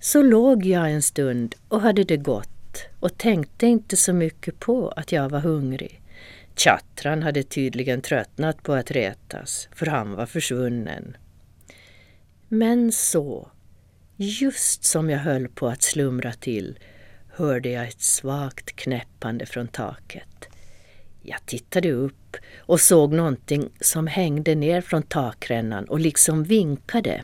Så 0.00 0.22
låg 0.22 0.66
jag 0.66 0.92
en 0.92 1.02
stund 1.02 1.54
och 1.68 1.80
hade 1.80 2.04
det 2.04 2.16
gott 2.16 2.86
och 3.00 3.18
tänkte 3.18 3.66
inte 3.66 3.96
så 3.96 4.12
mycket 4.12 4.60
på 4.60 4.88
att 4.88 5.12
jag 5.12 5.28
var 5.28 5.40
hungrig. 5.40 6.00
Chatran 6.56 7.22
hade 7.22 7.42
tydligen 7.42 8.02
tröttnat 8.02 8.62
på 8.62 8.72
att 8.72 8.90
retas, 8.90 9.68
för 9.74 9.86
han 9.86 10.14
var 10.14 10.26
försvunnen. 10.26 11.16
Men 12.48 12.92
så, 12.92 13.50
just 14.16 14.84
som 14.84 15.10
jag 15.10 15.18
höll 15.18 15.48
på 15.48 15.68
att 15.68 15.82
slumra 15.82 16.32
till, 16.32 16.78
hörde 17.28 17.68
jag 17.68 17.88
ett 17.88 18.02
svagt 18.02 18.76
knäppande 18.76 19.46
från 19.46 19.68
taket. 19.68 20.48
Jag 21.22 21.46
tittade 21.46 21.92
upp 21.92 22.14
och 22.58 22.80
såg 22.80 23.12
någonting 23.12 23.68
som 23.80 24.06
hängde 24.06 24.54
ner 24.54 24.80
från 24.80 25.02
takrännan 25.02 25.84
och 25.84 26.00
liksom 26.00 26.44
vinkade. 26.44 27.22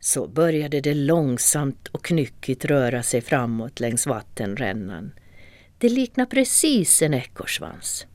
Så 0.00 0.26
började 0.26 0.80
det 0.80 0.94
långsamt 0.94 1.88
och 1.88 2.04
knyckigt 2.04 2.64
röra 2.64 3.02
sig 3.02 3.20
framåt 3.20 3.80
längs 3.80 4.06
vattenrännan. 4.06 5.12
Det 5.78 5.88
liknade 5.88 6.30
precis 6.30 7.02
en 7.02 7.14
ekorrsvans. 7.14 8.06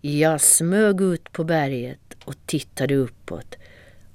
Jag 0.00 0.40
smög 0.40 1.00
ut 1.00 1.32
på 1.32 1.44
berget 1.44 2.16
och 2.24 2.34
tittade 2.46 2.94
uppåt. 2.94 3.56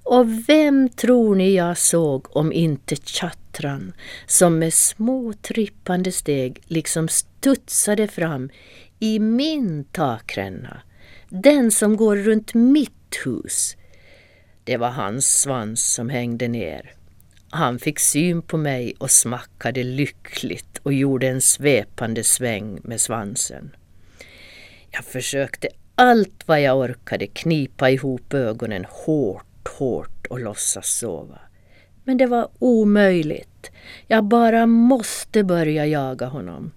Och 0.03 0.49
vem 0.49 0.89
tror 0.89 1.35
ni 1.35 1.53
jag 1.53 1.77
såg 1.77 2.37
om 2.37 2.53
inte 2.53 2.95
Chatran 2.95 3.93
som 4.25 4.59
med 4.59 4.73
små 4.73 5.33
trippande 5.33 6.11
steg 6.11 6.61
liksom 6.65 7.07
studsade 7.07 8.07
fram 8.07 8.49
i 8.99 9.19
min 9.19 9.83
takränna. 9.83 10.81
Den 11.33 11.71
som 11.71 11.97
går 11.97 12.15
runt 12.15 12.53
mitt 12.53 13.17
hus. 13.25 13.77
Det 14.63 14.77
var 14.77 14.89
hans 14.89 15.41
svans 15.41 15.93
som 15.93 16.09
hängde 16.09 16.47
ner. 16.47 16.93
Han 17.49 17.79
fick 17.79 17.99
syn 17.99 18.41
på 18.41 18.57
mig 18.57 18.93
och 18.97 19.11
smackade 19.11 19.83
lyckligt 19.83 20.77
och 20.83 20.93
gjorde 20.93 21.27
en 21.27 21.41
svepande 21.41 22.23
sväng 22.23 22.79
med 22.83 23.01
svansen. 23.01 23.75
Jag 24.89 25.05
försökte 25.05 25.67
allt 25.95 26.47
vad 26.47 26.61
jag 26.61 26.77
orkade 26.77 27.27
knipa 27.27 27.89
ihop 27.89 28.33
ögonen 28.33 28.85
hårt, 28.89 29.67
hårt 29.77 30.27
och 30.27 30.39
låtsas 30.39 30.87
sova. 30.87 31.39
Men 32.03 32.17
det 32.17 32.25
var 32.25 32.49
omöjligt. 32.59 33.71
Jag 34.07 34.23
bara 34.23 34.65
måste 34.65 35.43
börja 35.43 35.85
jaga 35.85 36.25
honom. 36.25 36.71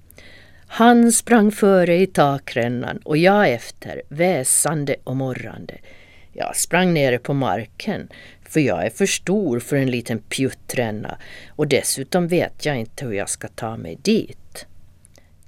Han 0.76 1.12
sprang 1.12 1.52
före 1.52 1.96
i 1.96 2.06
takrännan 2.06 2.98
och 2.98 3.16
jag 3.16 3.52
efter, 3.52 4.02
väsande 4.08 4.96
och 5.04 5.16
morrande. 5.16 5.74
Jag 6.32 6.56
sprang 6.56 6.94
nere 6.94 7.18
på 7.18 7.34
marken, 7.34 8.08
för 8.48 8.60
jag 8.60 8.86
är 8.86 8.90
för 8.90 9.06
stor 9.06 9.60
för 9.60 9.76
en 9.76 9.90
liten 9.90 10.18
pjuttränna 10.18 11.18
och 11.48 11.68
dessutom 11.68 12.28
vet 12.28 12.66
jag 12.66 12.76
inte 12.76 13.04
hur 13.04 13.12
jag 13.12 13.28
ska 13.28 13.48
ta 13.48 13.76
mig 13.76 13.98
dit. 14.02 14.66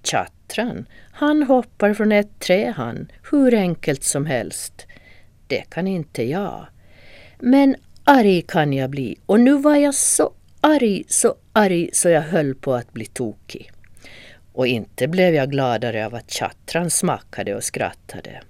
Tjattran, 0.02 0.86
han 1.12 1.42
hoppar 1.42 1.94
från 1.94 2.12
ett 2.12 2.40
träd 2.40 2.72
han, 2.76 3.12
hur 3.30 3.54
enkelt 3.54 4.04
som 4.04 4.26
helst. 4.26 4.86
Det 5.46 5.70
kan 5.70 5.86
inte 5.86 6.22
jag. 6.22 6.66
Men 7.38 7.76
arg 8.04 8.42
kan 8.42 8.72
jag 8.72 8.90
bli 8.90 9.16
och 9.26 9.40
nu 9.40 9.58
var 9.58 9.76
jag 9.76 9.94
så 9.94 10.32
arg, 10.60 11.04
så 11.08 11.34
arg 11.52 11.90
så 11.92 12.08
jag 12.08 12.22
höll 12.22 12.54
på 12.54 12.74
att 12.74 12.92
bli 12.92 13.06
tokig. 13.06 13.70
Och 14.56 14.66
inte 14.66 15.08
blev 15.08 15.34
jag 15.34 15.50
gladare 15.50 16.06
av 16.06 16.14
att 16.14 16.30
tjattran 16.30 16.90
smackade 16.90 17.54
och 17.54 17.64
skrattade. 17.64 18.40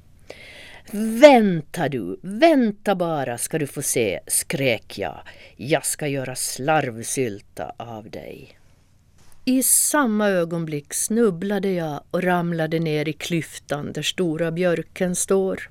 Vänta 1.21 1.89
du, 1.89 2.19
vänta 2.23 2.95
bara 2.95 3.39
ska 3.39 3.59
du 3.59 3.67
få 3.67 3.83
se, 3.83 4.21
skrek 4.27 4.99
jag. 4.99 5.21
Jag 5.57 5.87
ska 5.87 6.07
göra 6.07 6.35
slarvsylta 6.35 7.73
av 7.77 8.11
dig. 8.11 8.59
I 9.45 9.63
samma 9.63 10.29
ögonblick 10.29 10.95
snubblade 10.95 11.71
jag 11.71 12.01
och 12.11 12.23
ramlade 12.23 12.79
ner 12.79 13.09
i 13.09 13.13
klyftan 13.13 13.93
där 13.93 14.03
stora 14.03 14.51
björken 14.51 15.17
står. 15.17 15.71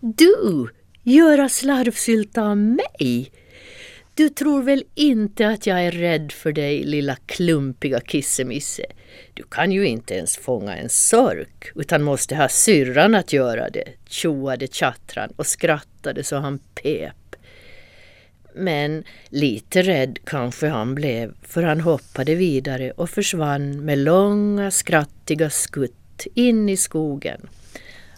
Du, 0.00 0.68
göra 1.02 1.48
slarvsylta 1.48 2.42
av 2.42 2.56
mig? 2.56 3.32
Du 4.14 4.28
tror 4.28 4.62
väl 4.62 4.84
inte 4.94 5.48
att 5.48 5.66
jag 5.66 5.84
är 5.84 5.90
rädd 5.90 6.32
för 6.32 6.52
dig, 6.52 6.84
lilla 6.84 7.16
klumpiga 7.26 8.00
kissemisse? 8.00 8.84
Du 9.34 9.42
kan 9.42 9.72
ju 9.72 9.86
inte 9.86 10.14
ens 10.14 10.36
fånga 10.36 10.76
en 10.76 10.88
sork 10.88 11.72
utan 11.74 12.02
måste 12.02 12.36
ha 12.36 12.48
syrran 12.48 13.14
att 13.14 13.32
göra 13.32 13.70
det, 13.70 13.88
tjoade 14.06 14.66
Chatran 14.66 15.32
och 15.36 15.46
skrattade 15.46 16.24
så 16.24 16.36
han 16.36 16.58
pep. 16.58 17.36
Men 18.54 19.04
lite 19.28 19.82
rädd 19.82 20.18
kanske 20.24 20.68
han 20.68 20.94
blev 20.94 21.34
för 21.42 21.62
han 21.62 21.80
hoppade 21.80 22.34
vidare 22.34 22.90
och 22.90 23.10
försvann 23.10 23.84
med 23.84 23.98
långa 23.98 24.70
skrattiga 24.70 25.50
skutt 25.50 26.26
in 26.34 26.68
i 26.68 26.76
skogen. 26.76 27.48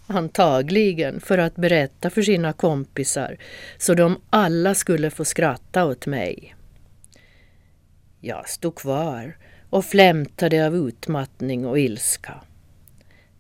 Antagligen 0.07 1.21
för 1.21 1.39
att 1.39 1.57
berätta 1.57 2.11
för 2.11 2.23
sina 2.23 2.53
kompisar 2.53 3.37
så 3.79 3.95
de 3.95 4.21
alla 4.31 4.75
skulle 4.75 5.11
få 5.11 5.25
skratta 5.25 5.85
åt 5.85 6.07
mig. 6.07 6.55
Jag 8.21 8.49
stod 8.49 8.75
kvar 8.75 9.37
och 9.75 9.85
flämtade 9.85 10.67
av 10.67 10.77
utmattning 10.77 11.67
och 11.67 11.79
ilska. 11.79 12.35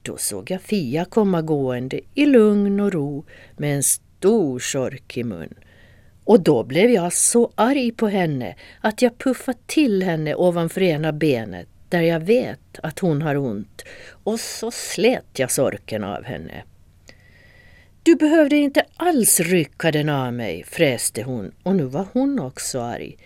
Då 0.02 0.16
såg 0.16 0.50
jag 0.50 0.62
Fia 0.62 1.04
komma 1.04 1.42
gående 1.42 2.00
i 2.14 2.26
lugn 2.26 2.80
och 2.80 2.92
ro 2.92 3.24
med 3.56 3.76
en 3.76 3.82
stor 3.82 4.58
sork 4.58 5.16
i 5.16 5.24
mun. 5.24 5.54
Och 6.24 6.40
då 6.40 6.64
blev 6.64 6.90
jag 6.90 7.12
så 7.12 7.52
arg 7.54 7.92
på 7.92 8.08
henne 8.08 8.56
att 8.80 9.02
jag 9.02 9.18
puffade 9.18 9.58
till 9.66 10.02
henne 10.02 10.34
ovanför 10.34 10.82
ena 10.82 11.12
benet 11.12 11.68
där 11.88 12.02
jag 12.02 12.20
vet 12.20 12.78
att 12.82 12.98
hon 12.98 13.22
har 13.22 13.36
ont 13.36 13.82
och 14.24 14.40
så 14.40 14.70
slet 14.70 15.38
jag 15.38 15.50
sorken 15.50 16.04
av 16.04 16.24
henne. 16.24 16.62
Du 18.02 18.16
behövde 18.16 18.56
inte 18.56 18.84
alls 18.96 19.40
rycka 19.40 19.92
den 19.92 20.08
av 20.08 20.32
mig, 20.32 20.64
fräste 20.66 21.22
hon 21.22 21.52
och 21.62 21.76
nu 21.76 21.84
var 21.84 22.06
hon 22.12 22.40
också 22.40 22.80
arg. 22.80 23.16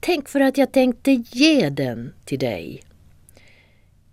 Tänk 0.00 0.28
för 0.28 0.40
att 0.40 0.58
jag 0.58 0.72
tänkte 0.72 1.12
ge 1.12 1.70
den 1.70 2.14
till 2.24 2.38
dig. 2.38 2.82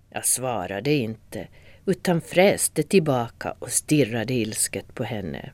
Jag 0.10 0.26
svarade 0.26 0.93
inte 0.93 1.47
utan 1.86 2.21
fräste 2.21 2.84
tillbaka 2.84 3.56
och 3.60 3.71
stirrade 3.71 4.34
ilsket 4.34 4.95
på 4.95 5.04
henne. 5.04 5.52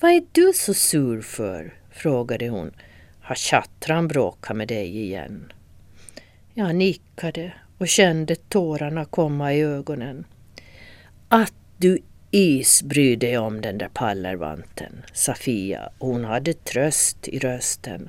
Vad 0.00 0.10
är 0.10 0.22
du 0.32 0.52
så 0.54 0.74
sur 0.74 1.20
för? 1.20 1.74
frågade 1.90 2.48
hon. 2.48 2.70
Har 3.20 3.34
tjattran 3.34 4.08
bråkat 4.08 4.56
med 4.56 4.68
dig 4.68 4.98
igen? 4.98 5.52
Jag 6.54 6.74
nickade 6.74 7.52
och 7.78 7.88
kände 7.88 8.36
tårarna 8.36 9.04
komma 9.04 9.54
i 9.54 9.60
ögonen. 9.60 10.24
Att 11.28 11.54
du 11.76 11.98
is 12.30 12.82
bryr 12.82 13.16
dig 13.16 13.38
om 13.38 13.60
den 13.60 13.78
där 13.78 13.88
pallervanten, 13.88 15.02
sa 15.12 15.34
Fia 15.34 15.90
och 15.98 16.08
hon 16.08 16.24
hade 16.24 16.52
tröst 16.52 17.28
i 17.28 17.38
rösten. 17.38 18.08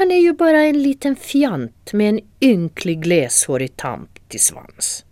Han 0.00 0.10
är 0.10 0.18
ju 0.18 0.32
bara 0.32 0.62
en 0.62 0.82
liten 0.82 1.16
fjant 1.16 1.92
med 1.92 2.08
en 2.08 2.20
ynklig 2.40 3.00
gleshårig 3.00 3.76
tamp 3.76 4.28
till 4.28 4.40
svans. 4.40 5.04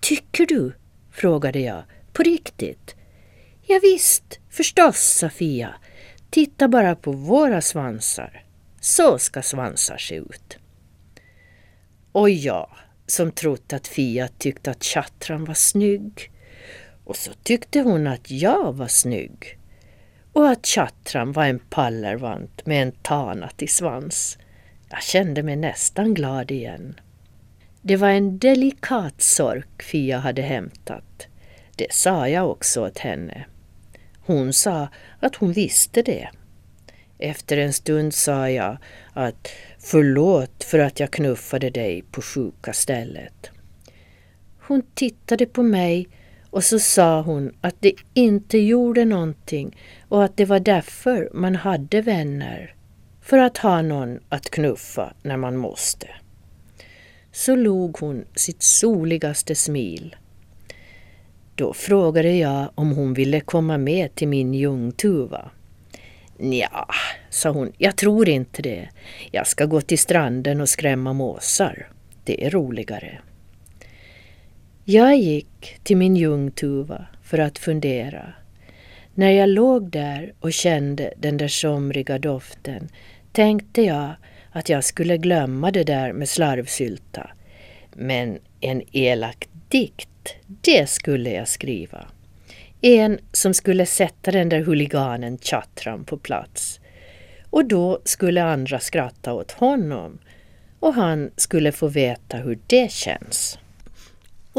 Tycker 0.00 0.46
du? 0.46 0.72
frågade 1.12 1.60
jag. 1.60 1.82
På 2.12 2.22
riktigt? 2.22 2.94
Ja, 3.62 3.78
visst, 3.82 4.38
förstås, 4.48 5.18
sa 5.18 5.30
Fia. 5.30 5.74
Titta 6.30 6.68
bara 6.68 6.96
på 6.96 7.12
våra 7.12 7.60
svansar. 7.60 8.44
Så 8.80 9.18
ska 9.18 9.42
svansar 9.42 9.98
se 9.98 10.14
ut. 10.14 10.58
Och 12.12 12.30
jag, 12.30 12.70
som 13.06 13.32
trott 13.32 13.72
att 13.72 13.88
Fia 13.88 14.28
tyckte 14.38 14.70
att 14.70 14.82
tjattran 14.82 15.44
var 15.44 15.56
snygg. 15.56 16.30
Och 17.04 17.16
så 17.16 17.32
tyckte 17.42 17.80
hon 17.80 18.06
att 18.06 18.30
jag 18.30 18.72
var 18.72 18.88
snygg. 18.88 19.59
Och 20.32 20.48
att 20.48 20.66
Chatran 20.66 21.32
var 21.32 21.44
en 21.44 21.58
pallervant 21.58 22.66
med 22.66 22.82
en 22.82 22.92
tanatig 22.92 23.70
svans. 23.70 24.38
Jag 24.90 25.02
kände 25.02 25.42
mig 25.42 25.56
nästan 25.56 26.14
glad 26.14 26.50
igen. 26.50 27.00
Det 27.82 27.96
var 27.96 28.08
en 28.08 28.38
delikat 28.38 29.22
sork 29.22 29.82
Fia 29.82 30.18
hade 30.18 30.42
hämtat. 30.42 31.26
Det 31.76 31.92
sa 31.92 32.28
jag 32.28 32.50
också 32.50 32.86
åt 32.86 32.98
henne. 32.98 33.44
Hon 34.26 34.52
sa 34.52 34.88
att 35.20 35.36
hon 35.36 35.52
visste 35.52 36.02
det. 36.02 36.28
Efter 37.18 37.56
en 37.56 37.72
stund 37.72 38.14
sa 38.14 38.50
jag 38.50 38.78
att 39.12 39.48
förlåt 39.78 40.64
för 40.64 40.78
att 40.78 41.00
jag 41.00 41.10
knuffade 41.10 41.70
dig 41.70 42.04
på 42.10 42.22
sjuka 42.22 42.72
stället. 42.72 43.50
Hon 44.60 44.82
tittade 44.94 45.46
på 45.46 45.62
mig 45.62 46.08
och 46.50 46.64
så 46.64 46.78
sa 46.78 47.22
hon 47.22 47.52
att 47.60 47.76
det 47.80 47.94
inte 48.14 48.58
gjorde 48.58 49.04
någonting 49.04 49.76
och 50.08 50.24
att 50.24 50.36
det 50.36 50.44
var 50.44 50.60
därför 50.60 51.30
man 51.34 51.56
hade 51.56 52.00
vänner. 52.00 52.74
För 53.20 53.38
att 53.38 53.58
ha 53.58 53.82
någon 53.82 54.18
att 54.28 54.50
knuffa 54.50 55.12
när 55.22 55.36
man 55.36 55.56
måste. 55.56 56.08
Så 57.32 57.56
log 57.56 57.98
hon 57.98 58.24
sitt 58.34 58.62
soligaste 58.62 59.54
smil 59.54 60.16
Då 61.54 61.72
frågade 61.72 62.32
jag 62.32 62.70
om 62.74 62.90
hon 62.90 63.14
ville 63.14 63.40
komma 63.40 63.78
med 63.78 64.14
till 64.14 64.28
min 64.28 64.54
ljungtuva. 64.54 65.50
Ja, 66.38 66.86
sa 67.30 67.50
hon, 67.50 67.72
jag 67.78 67.96
tror 67.96 68.28
inte 68.28 68.62
det. 68.62 68.88
Jag 69.30 69.46
ska 69.46 69.64
gå 69.66 69.80
till 69.80 69.98
stranden 69.98 70.60
och 70.60 70.68
skrämma 70.68 71.12
måsar. 71.12 71.88
Det 72.24 72.46
är 72.46 72.50
roligare. 72.50 73.18
Jag 74.90 75.16
gick 75.16 75.78
till 75.82 75.96
min 75.96 76.16
ljungtuva 76.16 77.06
för 77.22 77.38
att 77.38 77.58
fundera. 77.58 78.32
När 79.14 79.30
jag 79.30 79.48
låg 79.48 79.90
där 79.90 80.34
och 80.40 80.52
kände 80.52 81.14
den 81.18 81.36
där 81.36 81.48
somriga 81.48 82.18
doften 82.18 82.88
tänkte 83.32 83.82
jag 83.82 84.14
att 84.52 84.68
jag 84.68 84.84
skulle 84.84 85.16
glömma 85.16 85.70
det 85.70 85.84
där 85.84 86.12
med 86.12 86.28
slarvsylta. 86.28 87.30
Men 87.92 88.38
en 88.60 88.82
elak 88.92 89.48
dikt, 89.68 90.34
det 90.46 90.90
skulle 90.90 91.30
jag 91.30 91.48
skriva. 91.48 92.06
En 92.80 93.18
som 93.32 93.54
skulle 93.54 93.86
sätta 93.86 94.30
den 94.30 94.48
där 94.48 94.60
huliganen 94.60 95.38
Chatran 95.38 96.04
på 96.04 96.16
plats. 96.16 96.80
Och 97.50 97.64
då 97.64 98.00
skulle 98.04 98.44
andra 98.44 98.80
skratta 98.80 99.32
åt 99.32 99.52
honom 99.52 100.18
och 100.80 100.94
han 100.94 101.30
skulle 101.36 101.72
få 101.72 101.88
veta 101.88 102.36
hur 102.36 102.58
det 102.66 102.92
känns. 102.92 103.58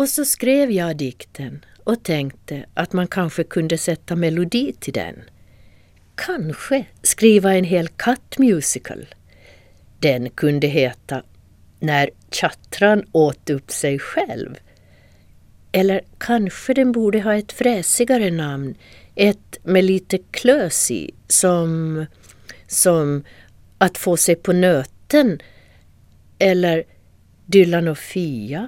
Och 0.01 0.09
så 0.09 0.25
skrev 0.25 0.71
jag 0.71 0.97
dikten 0.97 1.65
och 1.83 2.03
tänkte 2.03 2.65
att 2.73 2.93
man 2.93 3.07
kanske 3.07 3.43
kunde 3.43 3.77
sätta 3.77 4.15
melodi 4.15 4.73
till 4.79 4.93
den. 4.93 5.23
Kanske 6.15 6.85
skriva 7.01 7.53
en 7.53 7.63
hel 7.63 7.87
kattmusical. 7.87 9.05
Den 9.99 10.29
kunde 10.29 10.67
heta 10.67 11.23
När 11.79 12.09
tjattran 12.31 13.03
åt 13.11 13.49
upp 13.49 13.71
sig 13.71 13.99
själv 13.99 14.55
eller 15.71 16.01
kanske 16.17 16.73
den 16.73 16.91
borde 16.91 17.21
ha 17.21 17.35
ett 17.35 17.51
fräsigare 17.51 18.31
namn, 18.31 18.75
ett 19.15 19.59
med 19.63 19.83
lite 19.83 20.17
klös 20.17 20.91
i, 20.91 21.11
som, 21.27 22.05
som 22.67 23.23
Att 23.77 23.97
få 23.97 24.17
sig 24.17 24.35
på 24.35 24.53
nöten 24.53 25.39
eller 26.39 26.83
Dylan 27.45 27.87
och 27.87 27.97
Fia 27.97 28.67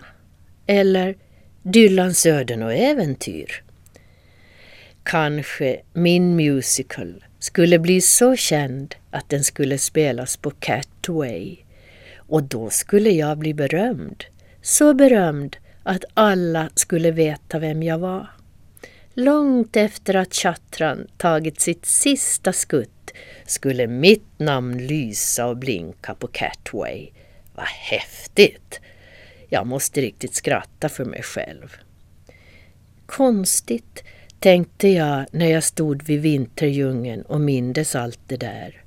eller 0.68 1.23
Dylans 1.66 2.26
öden 2.26 2.64
och 2.64 2.74
äventyr. 2.74 3.64
Kanske 5.04 5.82
min 5.94 6.36
musical 6.36 7.24
skulle 7.40 7.80
bli 7.80 8.02
så 8.02 8.36
känd 8.36 8.96
att 9.12 9.30
den 9.30 9.44
skulle 9.44 9.78
spelas 9.78 10.38
på 10.38 10.52
Catway 10.52 11.58
och 12.18 12.44
då 12.44 12.70
skulle 12.70 13.10
jag 13.10 13.38
bli 13.38 13.54
berömd. 13.54 14.24
Så 14.62 14.94
berömd 14.94 15.58
att 15.84 16.04
alla 16.14 16.70
skulle 16.76 17.12
veta 17.12 17.60
vem 17.60 17.84
jag 17.84 18.00
var. 18.00 18.28
Långt 19.14 19.76
efter 19.76 20.16
att 20.16 20.34
Chatran 20.34 21.08
tagit 21.18 21.62
sitt 21.62 21.86
sista 21.86 22.54
skutt 22.54 23.12
skulle 23.46 23.88
mitt 23.88 24.40
namn 24.40 24.88
lysa 24.88 25.46
och 25.46 25.58
blinka 25.58 26.16
på 26.16 26.28
Catway. 26.28 27.10
Vad 27.56 27.66
häftigt! 27.66 28.80
Jag 29.54 29.68
måste 29.68 30.02
riktigt 30.02 30.36
skratta 30.36 30.90
för 30.90 31.06
mig 31.06 31.24
själv. 31.24 31.76
Konstigt, 33.06 34.04
tänkte 34.40 34.88
jag 34.88 35.26
när 35.32 35.48
jag 35.48 35.64
stod 35.64 36.04
vid 36.04 36.22
vinterdjungeln 36.22 37.22
och 37.22 37.42
mindes 37.42 37.96
allt 37.96 38.20
det 38.28 38.38
där. 38.38 38.84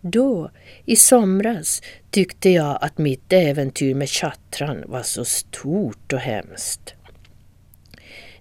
Då, 0.00 0.50
i 0.84 0.96
somras, 0.96 1.82
tyckte 2.10 2.50
jag 2.50 2.78
att 2.80 2.98
mitt 2.98 3.32
äventyr 3.32 3.94
med 3.94 4.08
chattran 4.08 4.84
var 4.86 5.02
så 5.02 5.24
stort 5.24 6.12
och 6.12 6.20
hemskt. 6.20 6.94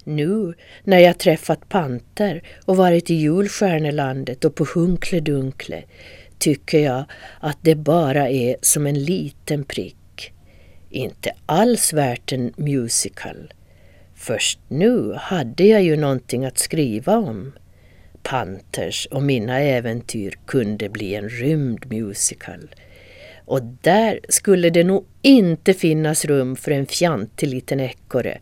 Nu, 0.04 0.54
när 0.84 1.00
jag 1.00 1.18
träffat 1.18 1.70
panter 1.70 2.44
och 2.66 2.78
varit 2.78 3.10
i 3.10 3.16
julstjärnelandet 3.16 4.46
och 4.46 4.56
på 4.56 4.68
Hunkle 4.76 5.20
Dunkle, 5.20 5.84
tycker 6.38 6.80
jag 6.80 7.06
att 7.40 7.58
det 7.62 7.76
bara 7.76 8.30
är 8.30 8.56
som 8.62 8.88
en 8.88 9.04
liten 9.04 9.64
prick. 9.64 9.97
Inte 10.90 11.32
alls 11.46 11.94
värt 11.94 12.32
en 12.32 12.54
musical. 12.58 13.54
Först 14.16 14.60
nu 14.68 15.14
hade 15.14 15.64
jag 15.64 15.84
ju 15.84 15.96
någonting 15.96 16.46
att 16.46 16.60
skriva 16.60 17.18
om. 17.18 17.54
Panthers 18.24 19.08
och 19.12 19.24
mina 19.24 19.60
äventyr 19.60 20.34
kunde 20.46 20.90
bli 20.90 21.16
en 21.16 21.30
rymdmusical. 21.30 22.76
Och 23.46 23.62
där 23.64 24.20
skulle 24.30 24.70
det 24.70 24.84
nog 24.84 25.06
inte 25.22 25.74
finnas 25.74 26.26
rum 26.26 26.56
för 26.56 26.72
en 26.72 26.86
fjantig 26.86 27.48
liten 27.48 27.80
ekorre. 27.80 28.38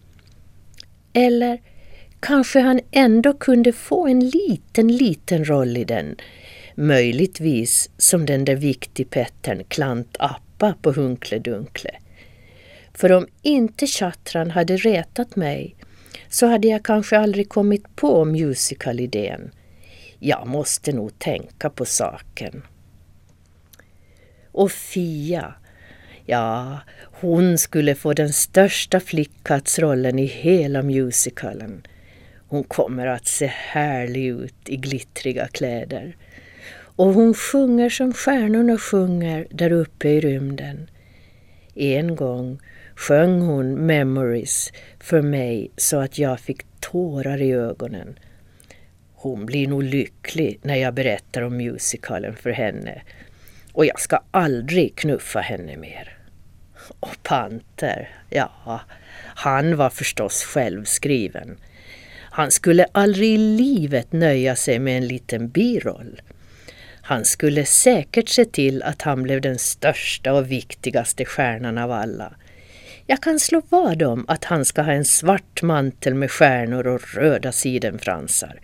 Eller 1.13 1.61
kanske 2.19 2.59
han 2.59 2.79
ändå 2.91 3.33
kunde 3.33 3.73
få 3.73 4.07
en 4.07 4.29
liten, 4.29 4.97
liten 4.97 5.45
roll 5.45 5.77
i 5.77 5.83
den. 5.83 6.15
Möjligtvis 6.75 7.89
som 7.97 8.25
den 8.25 8.45
där 8.45 8.55
viktigpettern 8.55 9.63
Klant 9.63 10.15
Appa 10.19 10.73
på 10.81 10.91
Hunkle 10.91 11.39
Dunkle. 11.39 11.91
För 12.95 13.11
om 13.11 13.27
inte 13.41 13.87
Chatran 13.87 14.51
hade 14.51 14.77
retat 14.77 15.35
mig 15.35 15.75
så 16.29 16.47
hade 16.47 16.67
jag 16.67 16.85
kanske 16.85 17.17
aldrig 17.17 17.49
kommit 17.49 17.95
på 17.95 18.25
musicalidén. 18.25 19.51
Jag 20.19 20.47
måste 20.47 20.91
nog 20.91 21.19
tänka 21.19 21.69
på 21.69 21.85
saken. 21.85 22.63
Och 24.51 24.71
Fia, 24.71 25.53
ja, 26.25 26.79
hon 26.97 27.57
skulle 27.57 27.95
få 27.95 28.13
den 28.13 28.33
största 28.33 28.99
flickkatsrollen 28.99 30.19
i 30.19 30.25
hela 30.25 30.81
musicalen. 30.81 31.87
Hon 32.47 32.63
kommer 32.63 33.07
att 33.07 33.27
se 33.27 33.45
härlig 33.45 34.25
ut 34.25 34.69
i 34.69 34.77
glittriga 34.77 35.47
kläder. 35.47 36.17
Och 36.77 37.13
hon 37.13 37.33
sjunger 37.33 37.89
som 37.89 38.13
stjärnorna 38.13 38.77
sjunger 38.77 39.47
där 39.51 39.71
uppe 39.71 40.09
i 40.09 40.19
rymden. 40.19 40.89
En 41.75 42.15
gång 42.15 42.59
sjöng 42.95 43.41
hon 43.41 43.85
Memories 43.85 44.73
för 44.99 45.21
mig 45.21 45.71
så 45.77 45.99
att 45.99 46.17
jag 46.17 46.39
fick 46.39 46.61
tårar 46.79 47.41
i 47.41 47.51
ögonen. 47.51 48.19
Hon 49.13 49.45
blir 49.45 49.67
nog 49.67 49.83
lycklig 49.83 50.59
när 50.61 50.75
jag 50.75 50.93
berättar 50.93 51.41
om 51.41 51.57
musicalen 51.57 52.35
för 52.35 52.51
henne. 52.51 53.01
Och 53.73 53.85
jag 53.85 53.99
ska 53.99 54.19
aldrig 54.31 54.95
knuffa 54.95 55.39
henne 55.39 55.77
mer. 55.77 56.17
Och 56.99 57.23
Panter, 57.23 58.09
ja, 58.29 58.81
han 59.35 59.77
var 59.77 59.89
förstås 59.89 60.43
självskriven. 60.43 61.57
Han 62.35 62.51
skulle 62.51 62.85
aldrig 62.91 63.29
i 63.29 63.37
livet 63.37 64.11
nöja 64.11 64.55
sig 64.55 64.79
med 64.79 64.97
en 64.97 65.07
liten 65.07 65.49
biroll. 65.49 66.21
Han 67.01 67.25
skulle 67.25 67.65
säkert 67.65 68.29
se 68.29 68.45
till 68.45 68.83
att 68.83 69.01
han 69.01 69.23
blev 69.23 69.41
den 69.41 69.59
största 69.59 70.33
och 70.33 70.51
viktigaste 70.51 71.25
stjärnan 71.25 71.77
av 71.77 71.91
alla. 71.91 72.33
Jag 73.07 73.21
kan 73.21 73.39
slå 73.39 73.61
vad 73.69 74.03
om 74.03 74.25
att 74.27 74.45
han 74.45 74.65
ska 74.65 74.81
ha 74.81 74.91
en 74.91 75.05
svart 75.05 75.61
mantel 75.61 76.13
med 76.13 76.31
stjärnor 76.31 76.87
och 76.87 77.13
röda 77.13 77.51
sidenfransar 77.51 78.59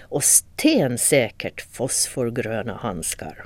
och 0.00 0.24
stensäkert 0.24 1.60
fosforgröna 1.60 2.74
handskar. 2.76 3.44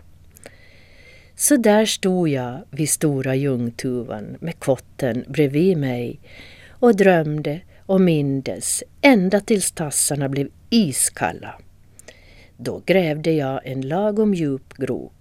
Så 1.36 1.56
där 1.56 1.86
stod 1.86 2.28
jag 2.28 2.60
vid 2.70 2.90
stora 2.90 3.34
ljungtuvan 3.34 4.36
med 4.40 4.58
kotten 4.58 5.24
bredvid 5.28 5.76
mig 5.76 6.20
och 6.68 6.96
drömde 6.96 7.60
och 7.86 8.00
mindes 8.00 8.82
ända 9.00 9.40
tills 9.40 9.72
tassarna 9.72 10.28
blev 10.28 10.48
iskalla. 10.70 11.54
Då 12.56 12.82
grävde 12.86 13.32
jag 13.32 13.60
en 13.64 13.80
lagom 13.80 14.34
djup 14.34 14.74
grop. 14.74 15.15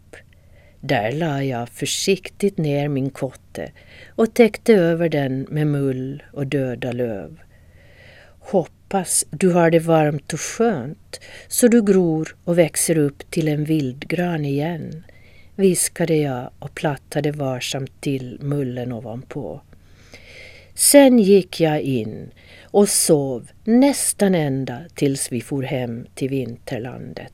Där 0.88 1.12
la 1.12 1.43
jag 1.43 1.69
försiktigt 1.69 2.58
ner 2.58 2.88
min 2.88 3.10
kotte 3.10 3.71
och 4.08 4.34
täckte 4.34 4.74
över 4.74 5.10
den 5.10 5.48
med 5.50 5.67
mull 5.67 6.24
och 6.34 6.48
döda 6.48 6.91
löv. 6.91 7.39
Hoppas 8.39 9.26
du 9.30 9.52
har 9.52 9.71
det 9.71 9.80
varmt 9.80 10.34
och 10.34 10.39
skönt 10.39 11.19
så 11.48 11.67
du 11.67 11.82
gror 11.82 12.36
och 12.43 12.58
växer 12.58 12.98
upp 12.98 13.32
till 13.32 13.48
en 13.48 13.63
vildgran 13.63 14.45
igen, 14.45 15.04
viskade 15.56 16.15
jag 16.15 16.50
och 16.60 16.76
plattade 16.76 17.32
varsamt 17.32 18.02
till 18.02 18.38
mullen 18.41 18.91
ovanpå. 18.91 19.62
Sen 20.74 21.19
gick 21.19 21.60
jag 21.60 21.82
in 21.82 22.32
och 22.63 22.89
sov 22.89 23.48
nästan 23.63 24.36
ända 24.36 24.80
tills 24.95 25.32
vi 25.32 25.41
for 25.41 25.63
hem 25.63 26.06
till 26.15 26.30
vinterlandet. 26.30 27.34